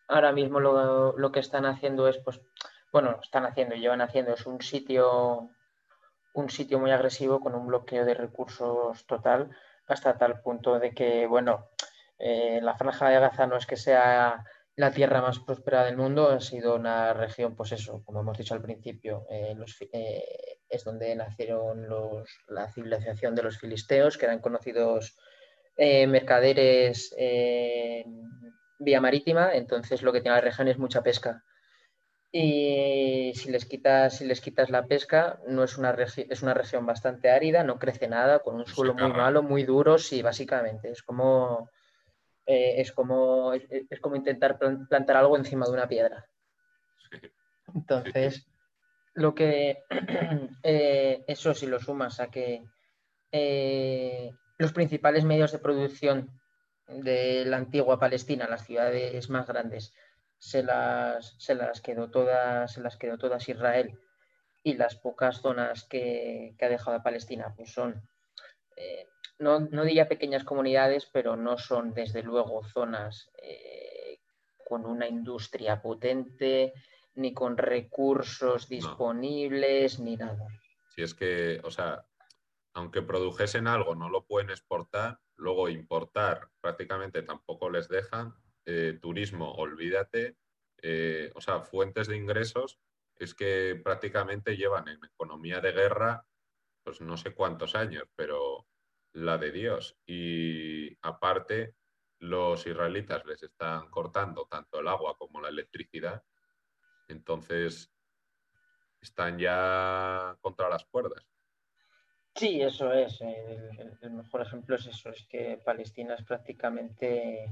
[0.08, 2.40] ahora mismo lo, que están haciendo es, pues,
[2.92, 5.50] bueno, están haciendo y llevan haciendo, es un sitio,
[6.34, 9.50] un sitio muy agresivo con un bloqueo de recursos total,
[9.86, 11.68] hasta tal punto de que, bueno,
[12.18, 16.30] eh, la franja de Gaza no es que sea la tierra más próspera del mundo,
[16.30, 19.74] ha sido una región, pues eso, como hemos dicho al principio, los,
[20.68, 25.16] es donde nacieron los, la civilización de los filisteos, que eran conocidos
[25.76, 28.04] eh, mercaderes eh,
[28.78, 31.44] vía marítima, entonces lo que tiene la región es mucha pesca.
[32.32, 36.84] Y si les quitas, si les quitas la pesca, no es una, es una región
[36.84, 40.90] bastante árida, no crece nada, con un suelo muy malo, muy duro, sí, básicamente.
[40.90, 41.70] Es como,
[42.44, 46.26] eh, es como, es, como intentar plantar algo encima de una piedra.
[47.74, 48.46] Entonces,
[49.16, 49.84] lo que
[50.62, 52.62] eh, eso si lo sumas a que
[53.32, 56.30] eh, los principales medios de producción
[56.86, 59.92] de la antigua Palestina, las ciudades más grandes,
[60.38, 63.98] se las, se las quedó todas, se las quedó todas Israel.
[64.62, 68.02] Y las pocas zonas que, ha dejado Palestina pues son
[68.76, 73.30] eh, no, no, diría pequeñas comunidades, pero no son desde luego zonas
[74.68, 76.72] con una industria potente,
[77.16, 80.46] ni con recursos disponibles, ni nada.
[80.94, 82.06] Si es que, o sea,
[82.74, 89.52] aunque produjesen algo, no lo pueden exportar, luego importar prácticamente tampoco les dejan, eh, turismo,
[89.52, 90.36] olvídate,
[90.82, 92.78] eh, o sea, fuentes de ingresos
[93.16, 96.26] es que prácticamente llevan en economía de guerra,
[96.84, 98.66] pues no sé cuántos años, pero
[99.12, 99.96] la de Dios.
[100.06, 101.74] Y aparte,
[102.18, 106.22] los israelitas les están cortando tanto el agua como la electricidad
[107.08, 107.92] entonces,
[109.00, 111.26] están ya contra las cuerdas.
[112.34, 113.20] Sí, eso es.
[113.20, 117.46] El, mejor ejemplo es eso, es que Palestina es prácticamente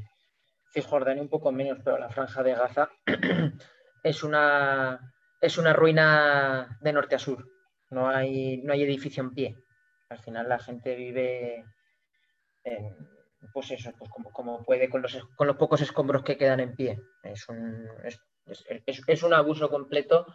[0.73, 2.91] Cisjordania un poco menos, pero la franja de Gaza
[4.03, 7.49] es una es una ruina de norte a sur.
[7.91, 9.57] No hay, no hay edificio en pie.
[10.09, 11.65] Al final la gente vive
[13.53, 17.01] pues eso, pues como, puede con los, con los pocos escombros que quedan en pie.
[17.23, 17.89] Es un,
[19.23, 20.27] un abuso completo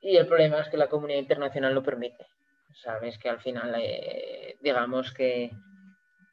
[0.00, 2.26] y el problema es que la comunidad internacional lo permite.
[2.74, 5.50] Sabes que al final, eh, digamos que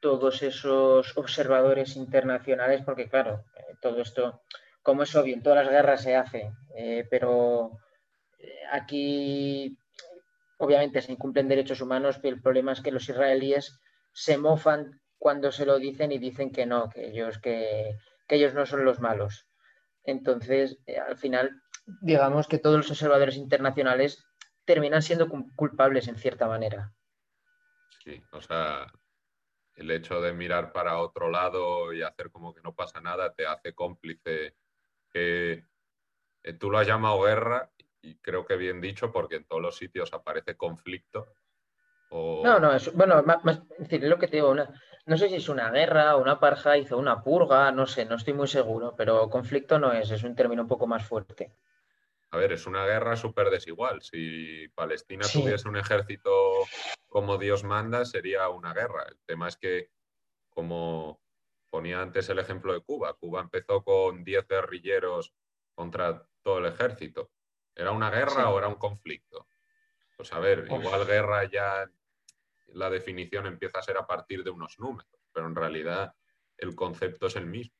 [0.00, 4.42] todos esos observadores internacionales, porque claro, eh, todo esto,
[4.82, 7.78] como es obvio, en todas las guerras se hace, eh, pero
[8.72, 9.78] aquí
[10.58, 13.80] obviamente se incumplen derechos humanos, pero el problema es que los israelíes
[14.12, 17.96] se mofan cuando se lo dicen y dicen que no, que ellos, que
[18.28, 19.46] ellos no son los malos.
[20.04, 21.62] Entonces, eh, al final,
[22.00, 24.24] digamos que todos los observadores internacionales
[24.64, 26.92] terminan siendo culpables en cierta manera.
[28.04, 28.86] Sí, o sea,
[29.74, 33.46] el hecho de mirar para otro lado y hacer como que no pasa nada te
[33.46, 34.56] hace cómplice.
[35.14, 35.62] Eh,
[36.58, 40.12] tú lo has llamado guerra y creo que bien dicho porque en todos los sitios
[40.12, 41.32] aparece conflicto.
[42.12, 44.68] No, no, es, bueno, es decir, lo que te digo, una,
[45.06, 48.34] no sé si es una guerra, una apartheid o una purga, no sé, no estoy
[48.34, 51.54] muy seguro, pero conflicto no es, es un término un poco más fuerte.
[52.30, 54.00] A ver, es una guerra súper desigual.
[54.02, 56.30] Si Palestina tuviese un ejército
[57.06, 59.04] como Dios manda, sería una guerra.
[59.08, 59.90] El tema es que,
[60.48, 61.20] como
[61.68, 65.34] ponía antes el ejemplo de Cuba, Cuba empezó con 10 guerrilleros
[65.74, 67.30] contra todo el ejército.
[67.74, 69.46] ¿Era una guerra o era un conflicto?
[70.16, 71.86] Pues a ver, igual guerra ya
[72.74, 76.14] la definición empieza a ser a partir de unos números, pero en realidad
[76.58, 77.74] el concepto es el mismo.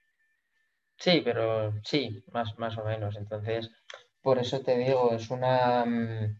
[0.96, 3.16] Sí, pero sí, más, más o menos.
[3.16, 3.70] Entonces,
[4.20, 5.84] por eso te digo, es una...
[5.84, 6.38] Mm,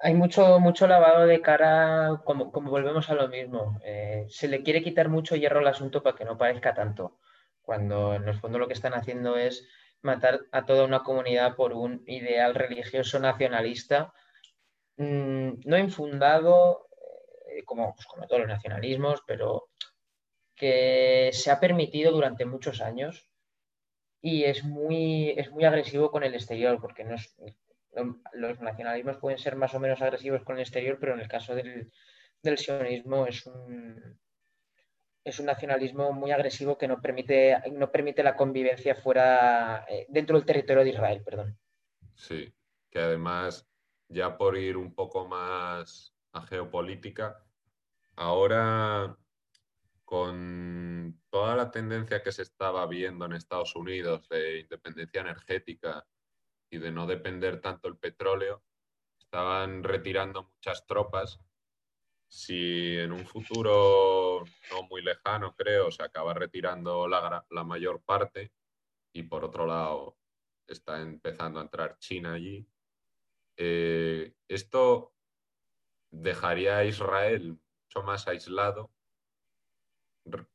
[0.00, 3.80] hay mucho, mucho lavado de cara, como, como volvemos a lo mismo.
[3.84, 7.18] Eh, se le quiere quitar mucho hierro al asunto para que no parezca tanto,
[7.60, 9.68] cuando en el fondo lo que están haciendo es
[10.02, 14.14] matar a toda una comunidad por un ideal religioso nacionalista
[14.96, 16.85] mm, no infundado
[17.56, 19.68] eh, como, pues, como todos los nacionalismos, pero
[20.54, 23.28] que se ha permitido durante muchos años
[24.20, 27.16] y es muy, es muy agresivo con el exterior, porque no
[28.32, 31.54] los nacionalismos pueden ser más o menos agresivos con el exterior, pero en el caso
[31.54, 31.90] del,
[32.58, 34.18] sionismo es un,
[35.24, 40.36] es un nacionalismo muy agresivo que no permite, no permite la convivencia fuera, eh, dentro
[40.36, 41.58] del territorio de Israel, perdón.
[42.14, 42.52] Sí,
[42.90, 43.66] que además,
[44.08, 47.45] ya por ir un poco más a geopolítica,
[48.16, 49.16] ahora
[50.04, 56.06] con toda la tendencia que se estaba viendo en Estados Unidos de independencia energética
[56.70, 58.62] y de no depender tanto el petróleo,
[59.18, 61.40] estaban retirando muchas tropas.
[62.28, 68.52] Si en un futuro no muy lejano, creo, se acaba retirando la, mayor parte
[69.12, 70.16] y por otro lado
[70.66, 72.66] está empezando a entrar China allí,
[73.56, 75.14] eh, esto
[76.10, 77.58] dejaría a Israel
[78.02, 78.90] más aislado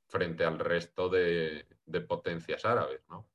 [0.07, 1.65] frente al resto de,
[2.07, 3.27] potencias árabes, ¿no?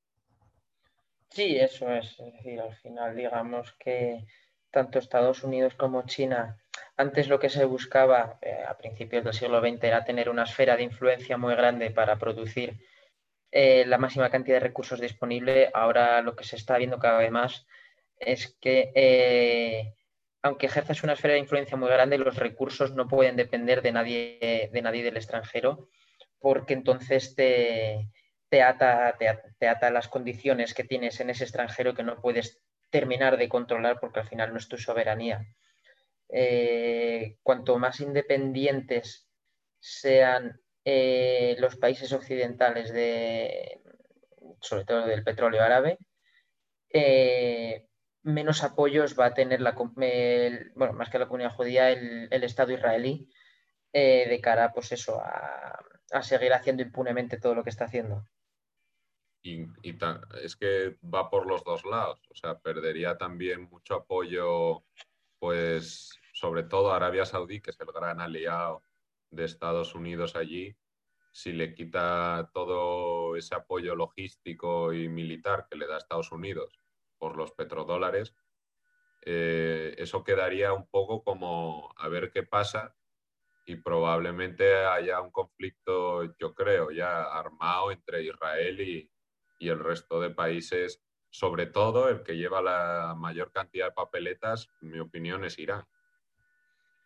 [1.30, 2.18] Sí, eso es.
[2.20, 4.26] Es decir, al final, digamos que
[4.70, 6.58] tanto Estados Unidos como China,
[6.96, 10.76] antes lo que se buscaba eh, a principios del siglo XX era tener una esfera
[10.76, 12.78] de influencia muy grande para producir
[13.50, 15.70] eh, la máxima cantidad de recursos disponible.
[15.72, 17.66] Ahora lo que se está viendo cada vez más
[18.18, 19.94] es que, eh,
[20.46, 24.70] aunque ejerzas una esfera de influencia muy grande, los recursos no pueden depender de nadie,
[24.72, 25.88] de nadie del extranjero
[26.46, 28.08] porque entonces te,
[28.48, 29.16] te, ata,
[29.58, 33.98] te, ata las condiciones que tienes en ese extranjero que no puedes terminar de controlar
[34.00, 35.44] porque al final no es tu soberanía.
[36.28, 39.28] Eh, cuanto más independientes
[39.80, 43.80] sean eh, los países occidentales, de,
[44.60, 45.98] sobre todo del petróleo árabe,
[46.92, 47.86] eh,
[48.26, 52.72] menos apoyos va a tener la, bueno, más que la comunidad judía, el, el Estado
[52.72, 53.30] israelí
[53.92, 55.80] de cara pues eso, a,
[56.12, 58.28] a seguir haciendo impunemente todo lo que está haciendo.
[59.42, 59.66] Y,
[60.42, 64.84] es que va por los dos lados, o sea, perdería también mucho apoyo,
[65.38, 68.82] pues, sobre todo Arabia Saudí, que es el gran aliado
[69.30, 70.76] de Estados Unidos allí,
[71.32, 76.80] si le quita todo ese apoyo logístico y militar que le da Estados Unidos
[77.18, 78.34] por los petrodólares,
[79.22, 82.94] eh, eso quedaría un poco como a ver qué pasa
[83.66, 89.10] y probablemente haya un conflicto, yo creo, ya armado entre Israel y,
[89.58, 95.00] el resto de países, sobre todo el que lleva la mayor cantidad de papeletas, mi
[95.00, 95.84] opinión, es Irán.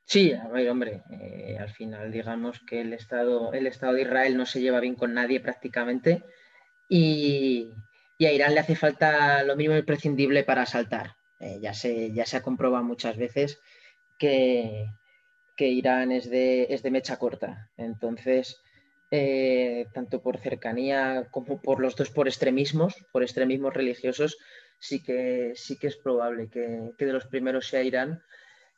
[0.04, 4.36] Sí, a ver, hombre, eh, al final digamos que el Estado, el Estado de Israel
[4.36, 6.24] no se lleva bien con nadie prácticamente
[6.88, 7.72] y,
[8.26, 11.16] a Irán le hace falta lo mínimo imprescindible para asaltar.
[11.38, 13.60] Eh, ya, se, ya se ha comprobado muchas veces
[14.18, 14.86] que,
[15.56, 17.70] que Irán es de, es de mecha corta.
[17.76, 18.60] Entonces,
[19.10, 24.38] eh, tanto por cercanía como por los dos por extremismos, por extremismos religiosos,
[24.78, 28.22] sí que, sí que es probable que, de los primeros sea Irán.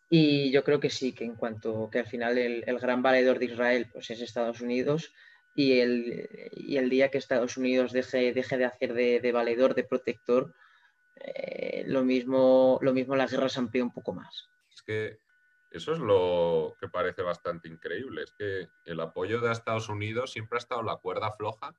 [0.08, 3.46] Y yo creo que sí, que en cuanto que al final el, gran valedor de
[3.46, 5.12] Israel pues es Estados Unidos
[5.54, 10.54] y el, el día que Estados Unidos deje, deje de hacer de, valedor, de protector,
[11.16, 14.48] eh, lo, mismo, lo mismo la guerra se un poco más.
[14.70, 15.18] Es que
[15.70, 20.56] eso es lo que parece bastante increíble, es que el apoyo de Estados Unidos siempre
[20.56, 21.74] ha estado la cuerda floja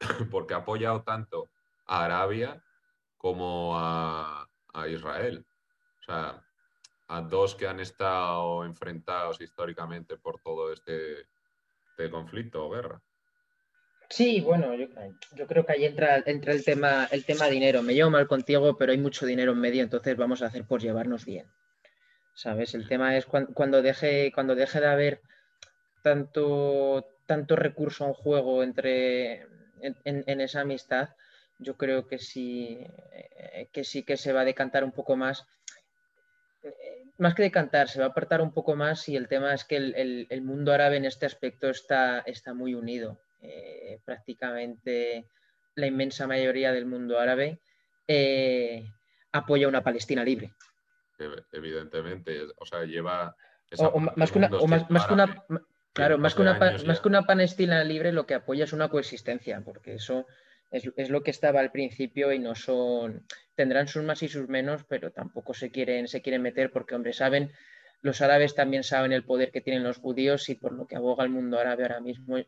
[0.30, 1.50] porque ha apoyado tanto
[1.86, 2.62] a Arabia
[3.16, 4.48] como a,
[4.88, 5.44] Israel.
[6.00, 6.44] O sea,
[7.08, 11.28] a dos que han estado enfrentados históricamente por todo este,
[11.90, 13.02] este conflicto o guerra.
[14.12, 17.82] Sí, bueno, yo, creo que ahí entra, entra el, tema, el tema dinero.
[17.82, 20.82] Me llevo mal contigo, pero hay mucho dinero en medio, entonces vamos a hacer por
[20.82, 21.46] llevarnos bien.
[22.34, 22.74] ¿sabes?
[22.74, 25.20] El tema es cuando, deje, cuando deje de haber
[26.02, 29.46] tanto, tanto recurso en juego entre,
[29.80, 31.10] en, esa amistad,
[31.58, 35.46] yo creo que sí, eh, que sí que se va a decantar un poco más.
[36.62, 39.64] Eh, más que decantar, se va a apartar un poco más y el tema es
[39.64, 43.20] que el, mundo árabe en este aspecto está, está muy unido.
[43.42, 45.26] Eh, prácticamente
[45.74, 47.58] la inmensa mayoría del mundo árabe
[49.32, 50.52] apoya una Palestina libre.
[51.52, 53.34] Evidentemente, o sea, lleva...
[54.16, 54.48] más, que una,
[55.92, 59.62] claro, más que una, más que una Palestina libre lo que apoya es una coexistencia,
[59.64, 60.26] porque eso
[60.70, 63.26] es, lo que estaba al principio y no son...
[63.54, 67.12] Tendrán sus más y sus menos, pero tampoco se quieren, se quieren meter porque, hombre,
[67.12, 67.52] saben,
[68.00, 71.24] los árabes también saben el poder que tienen los judíos y por lo que aboga
[71.24, 72.38] el mundo árabe ahora mismo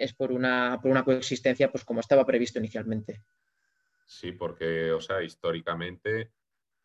[0.00, 3.22] es por una, por una coexistencia, pues como estaba previsto inicialmente.
[4.06, 6.32] Sí, porque, o sea, históricamente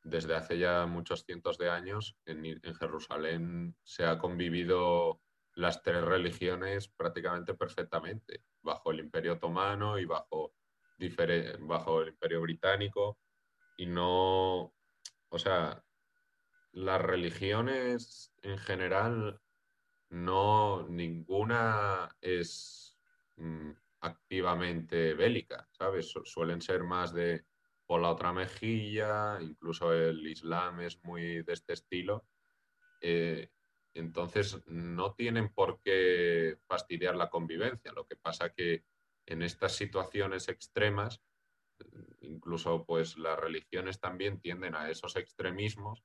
[0.03, 5.21] desde hace ya muchos cientos de años en, Jerusalén se ha convivido
[5.55, 10.53] las tres religiones prácticamente perfectamente, bajo el Imperio Otomano y bajo,
[11.61, 13.17] bajo el Imperio Británico.
[13.77, 14.75] Y no,
[15.29, 15.83] o sea,
[16.73, 19.41] las religiones en general,
[20.09, 22.84] no, ninguna es
[23.37, 23.71] mm,
[24.01, 26.13] activamente bélica, ¿sabes?
[26.23, 27.45] Suelen ser más de
[27.85, 32.25] por la otra mejilla, incluso el Islam es muy de este estilo.
[33.01, 33.49] Eh,
[33.93, 37.93] entonces no tienen por qué fastidiar la convivencia.
[37.93, 38.83] Lo que pasa que
[39.25, 41.21] en estas situaciones extremas,
[42.21, 46.03] incluso pues las religiones también tienden a esos extremismos,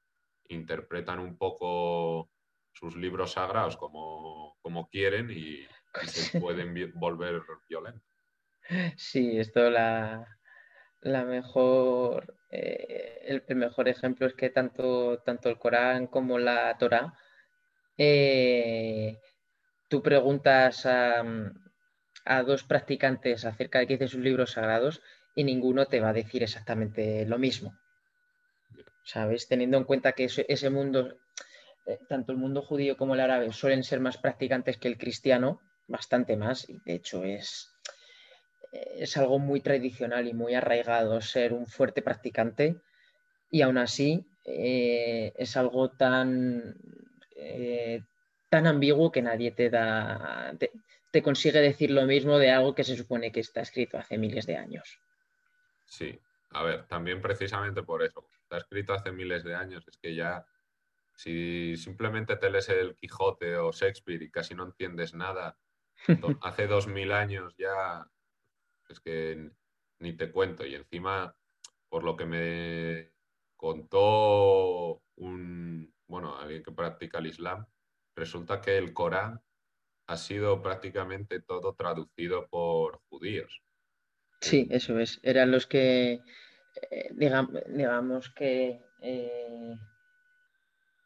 [0.49, 2.31] interpretan un poco
[2.73, 5.67] sus libros sagrados como, como quieren y,
[6.07, 8.03] se pueden volver violentos.
[8.97, 10.39] Sí, esto la,
[11.01, 17.15] la mejor, eh, el, mejor ejemplo es que tanto, tanto el Corán como la Torah,
[17.97, 19.19] eh,
[19.89, 21.25] tú preguntas a,
[22.25, 25.03] a, dos practicantes acerca de qué dicen sus libros sagrados
[25.35, 27.75] y ninguno te va a decir exactamente lo mismo.
[29.05, 29.49] ¿Sabes?
[29.49, 31.19] Teniendo en cuenta que ese, mundo,
[31.87, 35.61] eh, tanto el mundo judío como el árabe, suelen ser más practicantes que el cristiano,
[35.91, 37.71] bastante más, y de hecho es,
[38.73, 42.81] es algo muy tradicional y muy arraigado ser un fuerte practicante
[43.51, 46.77] y aún así eh, es algo tan,
[47.37, 48.03] eh,
[48.49, 50.55] tan ambiguo que nadie te da,
[51.11, 54.47] te, consigue decir lo mismo de algo que se supone que está escrito hace miles
[54.47, 54.99] de años.
[55.87, 56.19] Sí,
[56.51, 60.47] a ver, también precisamente por eso, está escrito hace miles de años, es que ya
[61.17, 65.59] si simplemente te lees el Quijote o Shakespeare y casi no entiendes nada,
[66.43, 68.07] hace dos mil años ya
[68.89, 69.51] es que
[69.99, 70.67] ni te cuento.
[70.67, 71.35] Y encima,
[71.89, 73.13] por lo que me
[73.57, 77.67] contó un, bueno, alguien que practica el Islam,
[78.17, 79.41] resulta que el Corán
[80.07, 83.63] ha sido prácticamente todo traducido por judíos.
[84.41, 85.21] Sí, eso es.
[85.23, 86.23] Eran los que,
[86.91, 89.77] eh, digamos, que eh,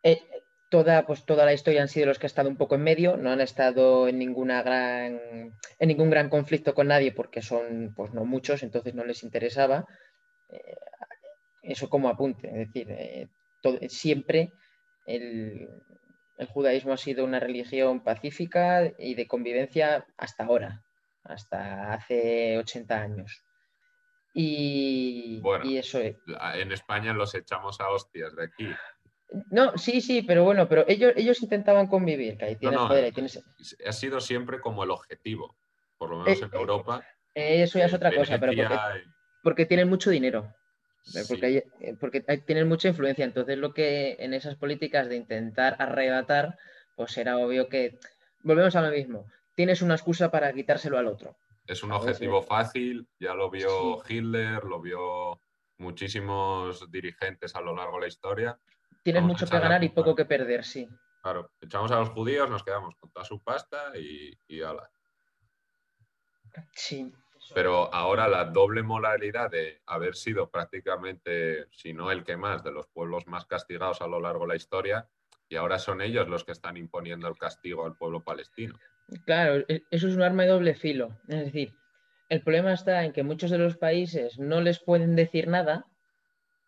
[0.03, 0.44] eh,
[0.75, 3.17] toda, pues, toda la historia han sido los que han estado un poco en medio,
[3.17, 5.21] no han estado en ninguna gran,
[5.79, 9.87] en ningún gran conflicto con nadie porque son pues no muchos, entonces no les interesaba.
[10.49, 10.75] Eh,
[11.63, 13.29] eso como apunte, es decir, eh,
[13.89, 14.53] siempre
[15.07, 15.69] el,
[16.49, 20.83] judaísmo ha sido una religión pacífica y de convivencia hasta ahora,
[21.23, 23.45] hasta hace 80 años.
[24.33, 26.17] Y, y eso es.
[26.55, 28.69] En España los echamos a hostias de aquí.
[29.51, 33.43] No, sí, sí, pero bueno, pero ellos, ellos intentaban convivir, que ahí tienes,
[33.87, 35.57] Ha sido siempre como el objetivo,
[35.99, 37.05] por lo menos eh, en Europa.
[37.35, 38.53] Eh, eso ya es otra cosa, pero
[39.43, 40.53] porque, tienen mucho dinero.
[41.29, 43.25] Porque, eh, porque tienen mucha influencia.
[43.25, 46.57] Entonces, lo que en esas políticas de intentar arrebatar,
[46.97, 47.99] pues era obvio que
[48.43, 49.27] volvemos a lo mismo.
[49.55, 51.37] Tienes una excusa para quitárselo al otro.
[51.67, 55.41] Es un objetivo fácil, ya lo vio Hitler, lo vio
[55.79, 58.59] muchísimos dirigentes a lo largo de la historia
[59.03, 60.89] Tienes mucho que ganar y poco que perder, sí.
[61.23, 64.61] Claro, echamos a los judíos, nos quedamos con toda su pasta y, y
[66.73, 67.13] Sí.
[67.53, 72.73] Pero ahora la doble moralidad de haber sido prácticamente, si no el que más, de
[72.73, 75.09] los pueblos más castigados a lo largo de la historia,
[75.49, 78.79] y ahora son ellos los que están imponiendo el castigo al pueblo palestino.
[79.27, 81.19] Claro, e, eso es un arma de doble filo.
[81.29, 81.75] Es decir,
[82.29, 85.87] el problema está en que muchos de los países no les pueden decir nada,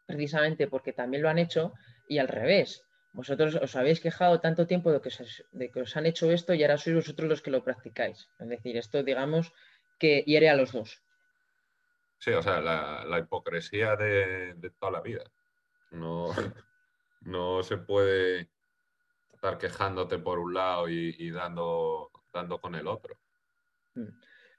[0.06, 1.72] precisamente porque también lo han hecho,
[2.08, 2.86] y al revés.
[3.12, 6.96] Vosotros os habéis quejado tanto tiempo de que, os, han hecho esto y ahora sois
[6.96, 8.28] vosotros los que lo practicáis.
[8.38, 9.54] Es decir, esto digamos
[9.98, 11.02] que hiere a los dos.
[12.18, 15.24] Sí, o sea, la, hipocresía de, toda la vida.
[15.92, 16.28] No,
[17.22, 18.50] no se puede
[19.32, 23.16] estar quejándote por un lado y, dando, dando con el otro.
[23.94, 24.08] Mm.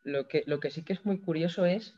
[0.03, 1.95] Lo que, lo que sí que es muy curioso es,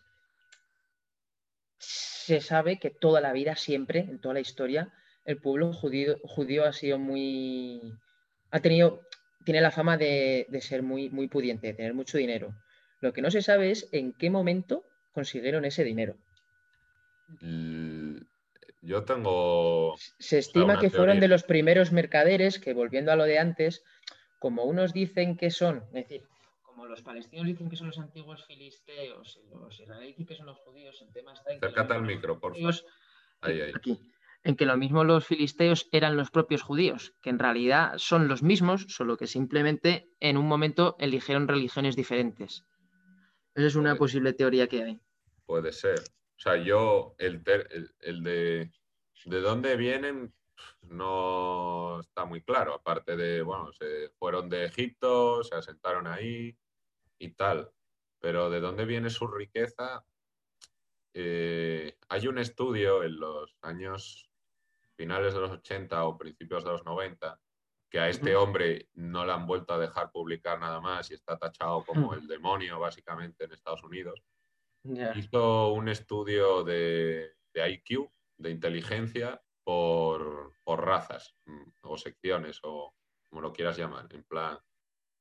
[1.77, 4.93] se sabe que toda la vida, siempre, en toda la historia,
[5.25, 7.93] el pueblo judío, judío ha sido muy.
[8.51, 9.01] ha tenido.
[9.45, 12.53] tiene la fama de, ser muy, muy pudiente, de tener mucho dinero.
[13.01, 16.17] Lo que no se sabe es en qué momento consiguieron ese dinero.
[17.41, 18.17] Mm,
[18.81, 19.95] yo tengo.
[20.19, 23.83] Se estima que fueron de los primeros mercaderes que, volviendo a lo de antes,
[24.39, 26.23] como unos dicen que son, es decir,
[26.63, 30.57] como los palestinos dicen que son los antiguos filisteos, los israelíes dicen que son los
[30.59, 32.75] judíos, en temas Acércate al micro, por favor.
[33.41, 33.71] Ahí, ahí.
[33.75, 33.99] Aquí
[34.43, 38.41] en que lo mismo los filisteos eran los propios judíos, que en realidad son los
[38.41, 42.65] mismos, solo que simplemente en un momento eligieron religiones diferentes.
[43.53, 44.99] Esa es una posible teoría que hay.
[45.45, 45.99] Puede ser.
[45.99, 47.43] O sea, yo, el,
[47.99, 48.71] el, de,
[49.25, 50.33] de dónde vienen
[50.83, 56.57] no está muy claro, aparte de, bueno, se fueron de Egipto, se asentaron ahí
[57.17, 57.71] y tal,
[58.19, 60.05] pero de dónde viene su riqueza,
[61.13, 64.28] eh, hay un estudio en los años
[64.99, 67.39] finales de los 80 o principios de los 90,
[67.89, 71.37] que a este hombre no le han vuelto a dejar publicar nada más y está
[71.37, 74.21] tachado como el demonio básicamente en Estados Unidos.
[75.15, 82.93] Hizo un estudio de, IQ, de inteligencia, por, razas mm, o secciones o
[83.29, 84.59] como lo quieras llamar, en plan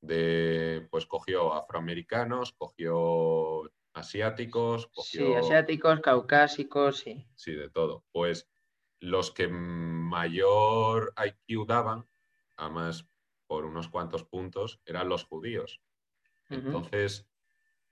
[0.03, 3.63] de, pues cogió afroamericanos, cogió
[3.93, 5.27] asiáticos, cogió...
[5.27, 7.25] Sí, asiáticos, caucásicos, sí.
[7.37, 8.05] Sí, de todo.
[8.11, 8.49] Pues
[9.01, 12.09] los que mayor IQ daban,
[12.57, 13.09] además
[13.47, 15.81] por unos cuantos puntos, eran los judíos.
[16.51, 17.29] Entonces,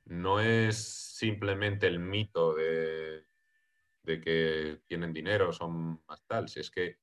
[0.05, 0.77] no es
[1.17, 3.27] simplemente el mito de,
[4.03, 6.99] de que tienen dinero, son más tal, si es que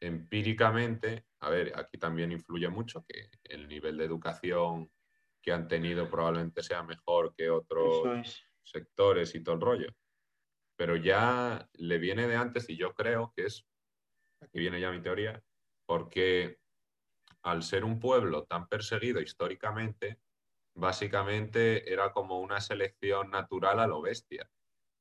[0.00, 4.90] empíricamente, a ver, aquí también influye mucho que el nivel de educación
[5.42, 9.88] que han tenido probablemente sea mejor que otros sectores y todo el rollo.
[10.80, 13.66] Pero ya le viene de antes y yo creo que es,
[14.40, 15.44] aquí viene ya mi teoría,
[15.84, 16.58] porque
[17.42, 20.22] al ser un pueblo tan perseguido históricamente,
[20.74, 24.50] básicamente era como una selección natural a lo bestia.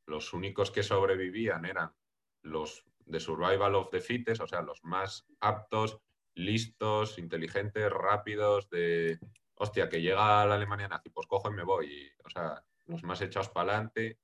[0.06, 1.96] Los únicos que sobrevivían eran
[2.42, 6.02] los de Survival of the Fittest, o sea, los más aptos,
[6.36, 9.18] listos, inteligentes, rápidos, de,
[9.56, 13.22] hostia, que llega la Alemania nazi, pues cojo y me voy, o sea, los más
[13.22, 14.20] echados para adelante,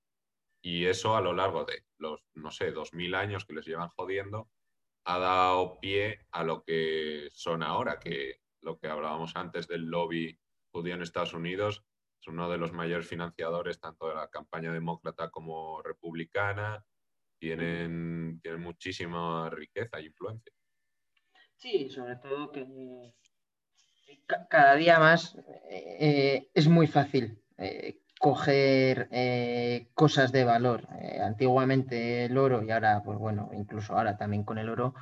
[0.66, 3.90] y eso a lo largo de los, no sé, dos mil años que les llevan
[3.90, 4.50] jodiendo,
[5.04, 10.40] ha dado pie a lo que son ahora, que lo que hablábamos antes del lobby
[10.72, 11.84] judío en Estados Unidos,
[12.20, 16.84] es uno de los mayores financiadores tanto de la campaña demócrata como republicana,
[17.38, 20.52] tienen, tienen muchísima riqueza e influencia.
[21.58, 23.14] Sí, sobre todo que
[24.50, 25.38] cada día más
[25.70, 30.88] eh, es muy fácil eh, coger eh, cosas de valor.
[31.22, 34.96] antiguamente el oro y ahora, pues bueno, incluso ahora también con el oro.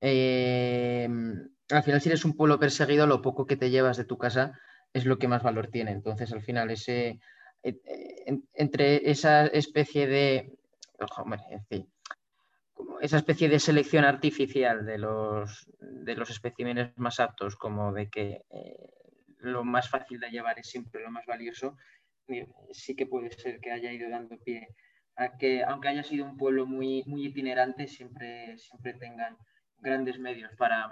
[0.00, 4.58] al final, si eres un pueblo perseguido, lo poco que te llevas de tu casa
[4.92, 5.92] es lo que más valor tiene.
[5.92, 7.20] Entonces, al final, ese
[8.54, 10.58] entre esa especie de
[13.00, 18.44] esa especie de selección artificial de los, de los especímenes más aptos, como de que
[18.50, 18.90] eh,
[19.38, 21.97] lo más fácil de llevar es siempre lo más valioso, eh,
[22.72, 24.68] sí que puede ser que haya ido dando pie
[25.16, 29.36] a que, aunque haya sido un pueblo muy, muy itinerante, siempre, siempre tengan
[29.78, 30.90] grandes medios para,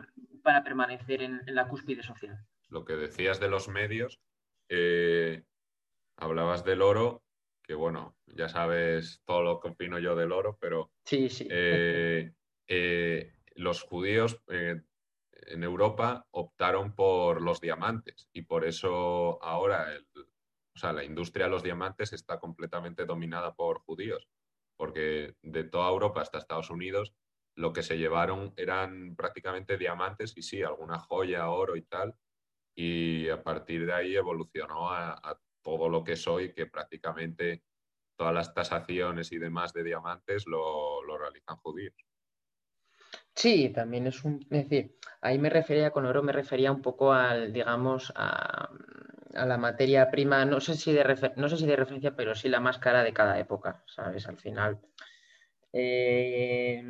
[0.65, 2.37] permanecer en, la cúspide social.
[2.69, 4.21] Lo que decías de los medios,
[4.69, 5.45] eh,
[6.17, 7.23] hablabas del oro
[7.67, 11.49] que bueno, ya sabes todo lo que opino yo del oro, pero sí, sí.
[11.51, 12.33] Eh,
[12.69, 19.89] eh, los judíos en Europa optaron por los diamantes y por eso ahora
[20.77, 24.29] o sea, la industria de los diamantes está completamente dominada por judíos,
[24.77, 27.15] porque de toda Europa hasta Estados Unidos
[27.57, 32.15] lo que se llevaron eran prácticamente diamantes y sí, alguna joya, oro y tal,
[32.77, 37.65] y a partir de ahí evolucionó a, a todo lo que soy, que prácticamente
[38.17, 41.95] todas las tasaciones y demás de diamantes lo, realizan judíos.
[43.35, 44.41] Sí, también es un.
[44.51, 48.71] Es decir, ahí me refería con oro, me refería un poco al, digamos, a,
[49.45, 52.61] la materia prima, no sé, si de no sé si de referencia, pero sí la
[52.61, 54.27] más cara de cada época, ¿sabes?
[54.29, 54.79] Al final.
[55.73, 56.83] Eh,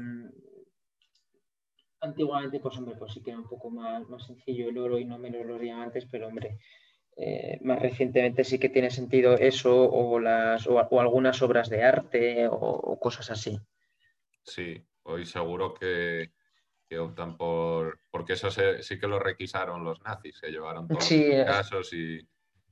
[2.01, 5.05] antiguamente, pues hombre, pues sí que era un poco más, más sencillo el oro y
[5.05, 6.59] no menos los diamantes, pero hombre,
[7.17, 12.47] eh, más recientemente sí que tiene sentido eso o, las, o, algunas obras de arte
[12.51, 13.59] o, cosas así.
[14.43, 16.31] Sí, hoy seguro que,
[16.99, 18.01] optan por...
[18.11, 22.21] Porque eso sí que lo requisaron los nazis, se llevaron todos los casos y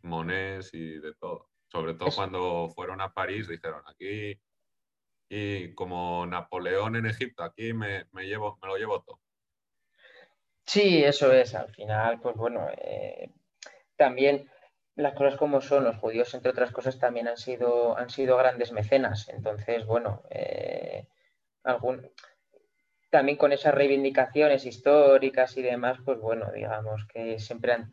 [0.05, 1.51] monés y de todo.
[1.69, 4.41] Sobre todo cuando fueron a París dijeron, aquí
[5.29, 9.21] y como Napoleón en Egipto, aquí me, llevo, me lo llevo todo.
[10.65, 11.55] Sí, eso es.
[11.55, 13.31] Al final, pues bueno, eh,
[13.97, 14.51] también
[14.97, 18.73] las cosas como son, los judíos, entre otras cosas, también han sido, han sido grandes
[18.73, 19.29] mecenas.
[19.29, 21.09] Entonces, bueno, eh,
[23.11, 27.93] también con esas reivindicaciones históricas y demás, pues bueno, digamos que siempre han,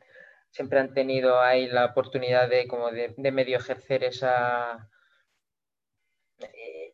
[0.51, 4.89] siempre han tenido ahí la oportunidad de, como de, medio ejercer esa,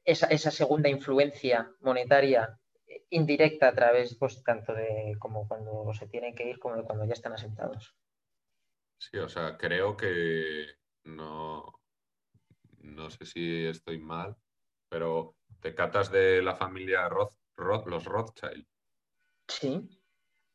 [0.05, 2.60] esa, esa, segunda influencia monetaria
[3.10, 7.05] indirecta a través, pues, tanto de como cuando se tienen que ir como de cuando
[7.05, 7.95] ya están asentados.
[8.99, 10.66] Sí, o sea, creo que
[11.03, 11.80] no,
[12.80, 14.36] no sé si estoy mal,
[14.89, 17.34] pero te catas de la familia Roth,
[17.88, 18.66] los Rothschild.
[19.47, 19.97] Sí.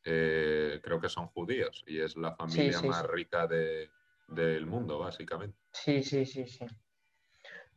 [0.05, 5.57] Eh, creo que son judíos y es la familia más rica del mundo, básicamente.
[5.71, 6.65] Sí, sí, sí, sí.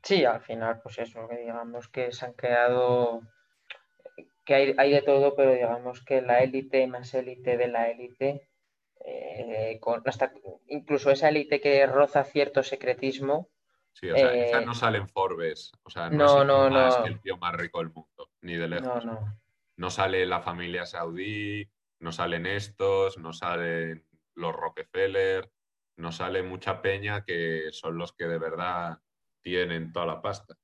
[0.02, 3.22] Sí, al final, pues eso, que digamos que se han creado,
[4.44, 8.48] que hay, hay de todo, pero digamos que la élite más élite de la élite
[9.04, 10.32] eh, con hasta
[10.68, 13.50] incluso esa élite que roza cierto secretismo.
[13.92, 17.20] Sí, o sea, eh, no sale en Forbes, o sea, no, es el, más el
[17.20, 19.04] tío más rico del mundo, ni de lejos.
[19.76, 25.50] No, sale la familia saudí, no salen estos, no salen los Rockefeller,
[25.96, 28.98] no sale mucha peña que son los que de verdad
[29.40, 30.56] tienen toda la pasta.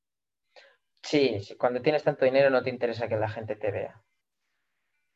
[1.03, 4.03] Sí, cuando tienes tanto dinero no te interesa que la gente te vea.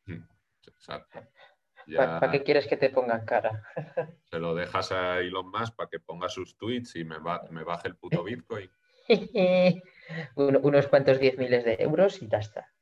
[0.05, 0.23] Mm,
[0.67, 1.27] exacto.
[1.95, 3.63] ¿Para qué quieres que te pongan cara?
[4.25, 7.17] Se lo dejas a Elon Musk para que ponga sus tweets y me,
[7.51, 8.69] me baje el puto Bitcoin.
[10.35, 12.73] unos cuantos 10 miles de euros y ya está.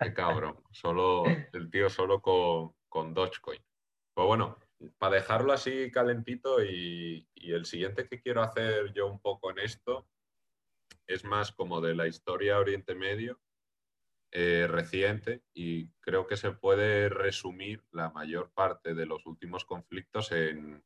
[0.00, 0.62] Qué cabrón.
[0.70, 3.62] Solo, el tío solo con, con Dogecoin.
[4.14, 4.58] Pues bueno,
[4.98, 10.08] para dejarlo así calentito y, el siguiente que quiero hacer yo un poco en esto
[11.06, 13.40] es más como de la historia Oriente Medio
[14.32, 20.32] eh, reciente y creo que se puede resumir la mayor parte de los últimos conflictos
[20.32, 20.82] en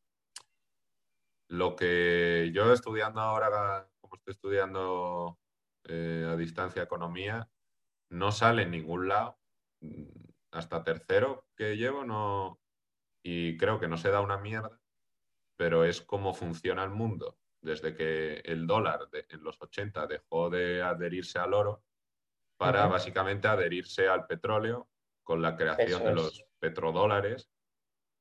[1.49, 5.39] lo que yo estudiando ahora, como estoy estudiando
[5.85, 7.49] eh, a distancia economía,
[8.11, 9.39] no sale en ningún lado.
[10.53, 12.61] Hasta tercero que llevo no,
[13.23, 14.81] y creo que no se da una mierda,
[15.57, 17.39] pero es cómo funciona el mundo.
[17.63, 21.85] Desde que el dólar en los 80 dejó de adherirse al oro
[22.57, 24.89] para básicamente adherirse al petróleo
[25.23, 27.51] con la creación de los petrodólares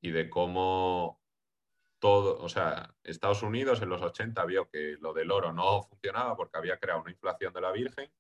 [0.02, 1.22] y de cómo
[2.00, 6.36] todo, o sea, Estados Unidos en los 80 vio que lo del oro no funcionaba
[6.36, 8.12] porque había creado una inflación de la Virgen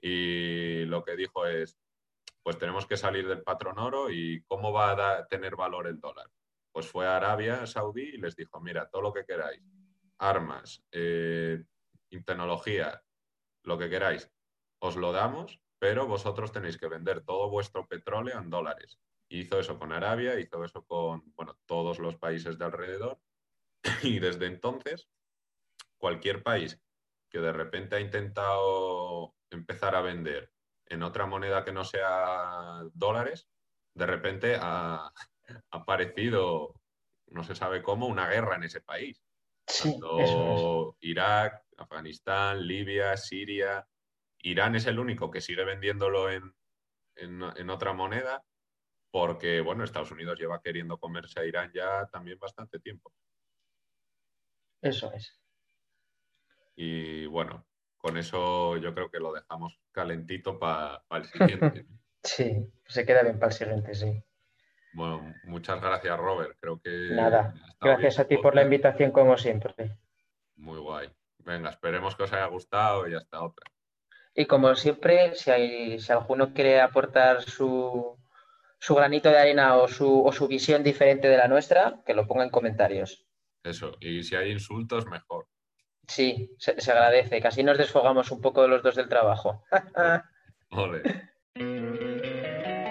[0.00, 1.78] y lo que dijo es,
[2.42, 6.26] pues tenemos que salir del patrón oro y cómo va a tener valor el dólar.
[6.72, 9.62] Pues fue a Arabia Saudí y les dijo, mira, todo lo que queráis,
[10.18, 11.64] armas, eh,
[12.24, 13.02] tecnología,
[13.64, 14.30] lo que queráis,
[14.80, 18.98] os lo damos, pero vosotros tenéis que vender todo vuestro petróleo en dólares.
[19.28, 23.20] Hizo eso con Arabia, hizo eso con bueno, todos los países de alrededor
[24.02, 25.08] y desde entonces
[25.98, 26.80] cualquier país
[27.30, 30.52] que de repente ha intentado empezar a vender
[30.86, 33.48] en otra moneda que no sea dólares,
[33.94, 35.12] de repente ha,
[35.70, 36.74] aparecido,
[37.28, 39.22] no se sabe cómo, una guerra en ese país.
[41.00, 43.86] Irak, Afganistán, Libia, Siria.
[44.42, 46.54] Irán es el único que sigue vendiéndolo en,
[47.16, 48.42] en, otra moneda
[49.10, 53.12] porque, bueno, Estados Unidos lleva queriendo comerse a Irán ya también bastante tiempo.
[54.80, 55.38] Eso es.
[56.76, 57.66] Y bueno,
[58.00, 61.86] con eso yo creo que lo dejamos calentito para el siguiente.
[62.22, 64.22] sí, se queda bien para el siguiente, sí.
[64.92, 66.56] Bueno, muchas gracias, Robert.
[66.60, 66.90] Creo que.
[67.12, 69.96] Nada, gracias a ti por la invitación, como siempre.
[70.56, 71.08] Muy guay.
[71.38, 73.70] Venga, esperemos que os haya gustado y hasta otra.
[74.34, 78.16] Y como siempre, si, hay, si alguno quiere aportar su,
[78.78, 82.26] su granito de arena o su, o su visión diferente de la nuestra, que lo
[82.26, 83.26] ponga en comentarios.
[83.62, 85.46] Eso, y si hay insultos, mejor.
[86.06, 87.40] Sí, se, agradece.
[87.40, 89.62] Casi nos desfogamos un poco de los dos del trabajo.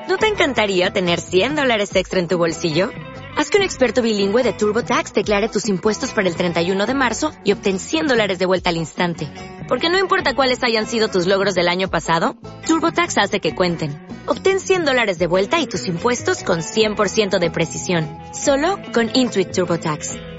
[0.09, 2.89] ¿No te encantaría tener 100 dólares extra en tu bolsillo?
[3.37, 7.31] Haz que un experto bilingüe de TurboTax declare tus impuestos para el 31 de marzo
[7.43, 9.31] y obtén 100 dólares de vuelta al instante.
[9.67, 12.35] Porque no importa cuáles hayan sido tus logros del año pasado,
[12.65, 14.05] TurboTax hace que cuenten.
[14.25, 18.09] Obtén 100 dólares de vuelta y tus impuestos con 100% de precisión.
[18.33, 20.38] Solo con Intuit TurboTax.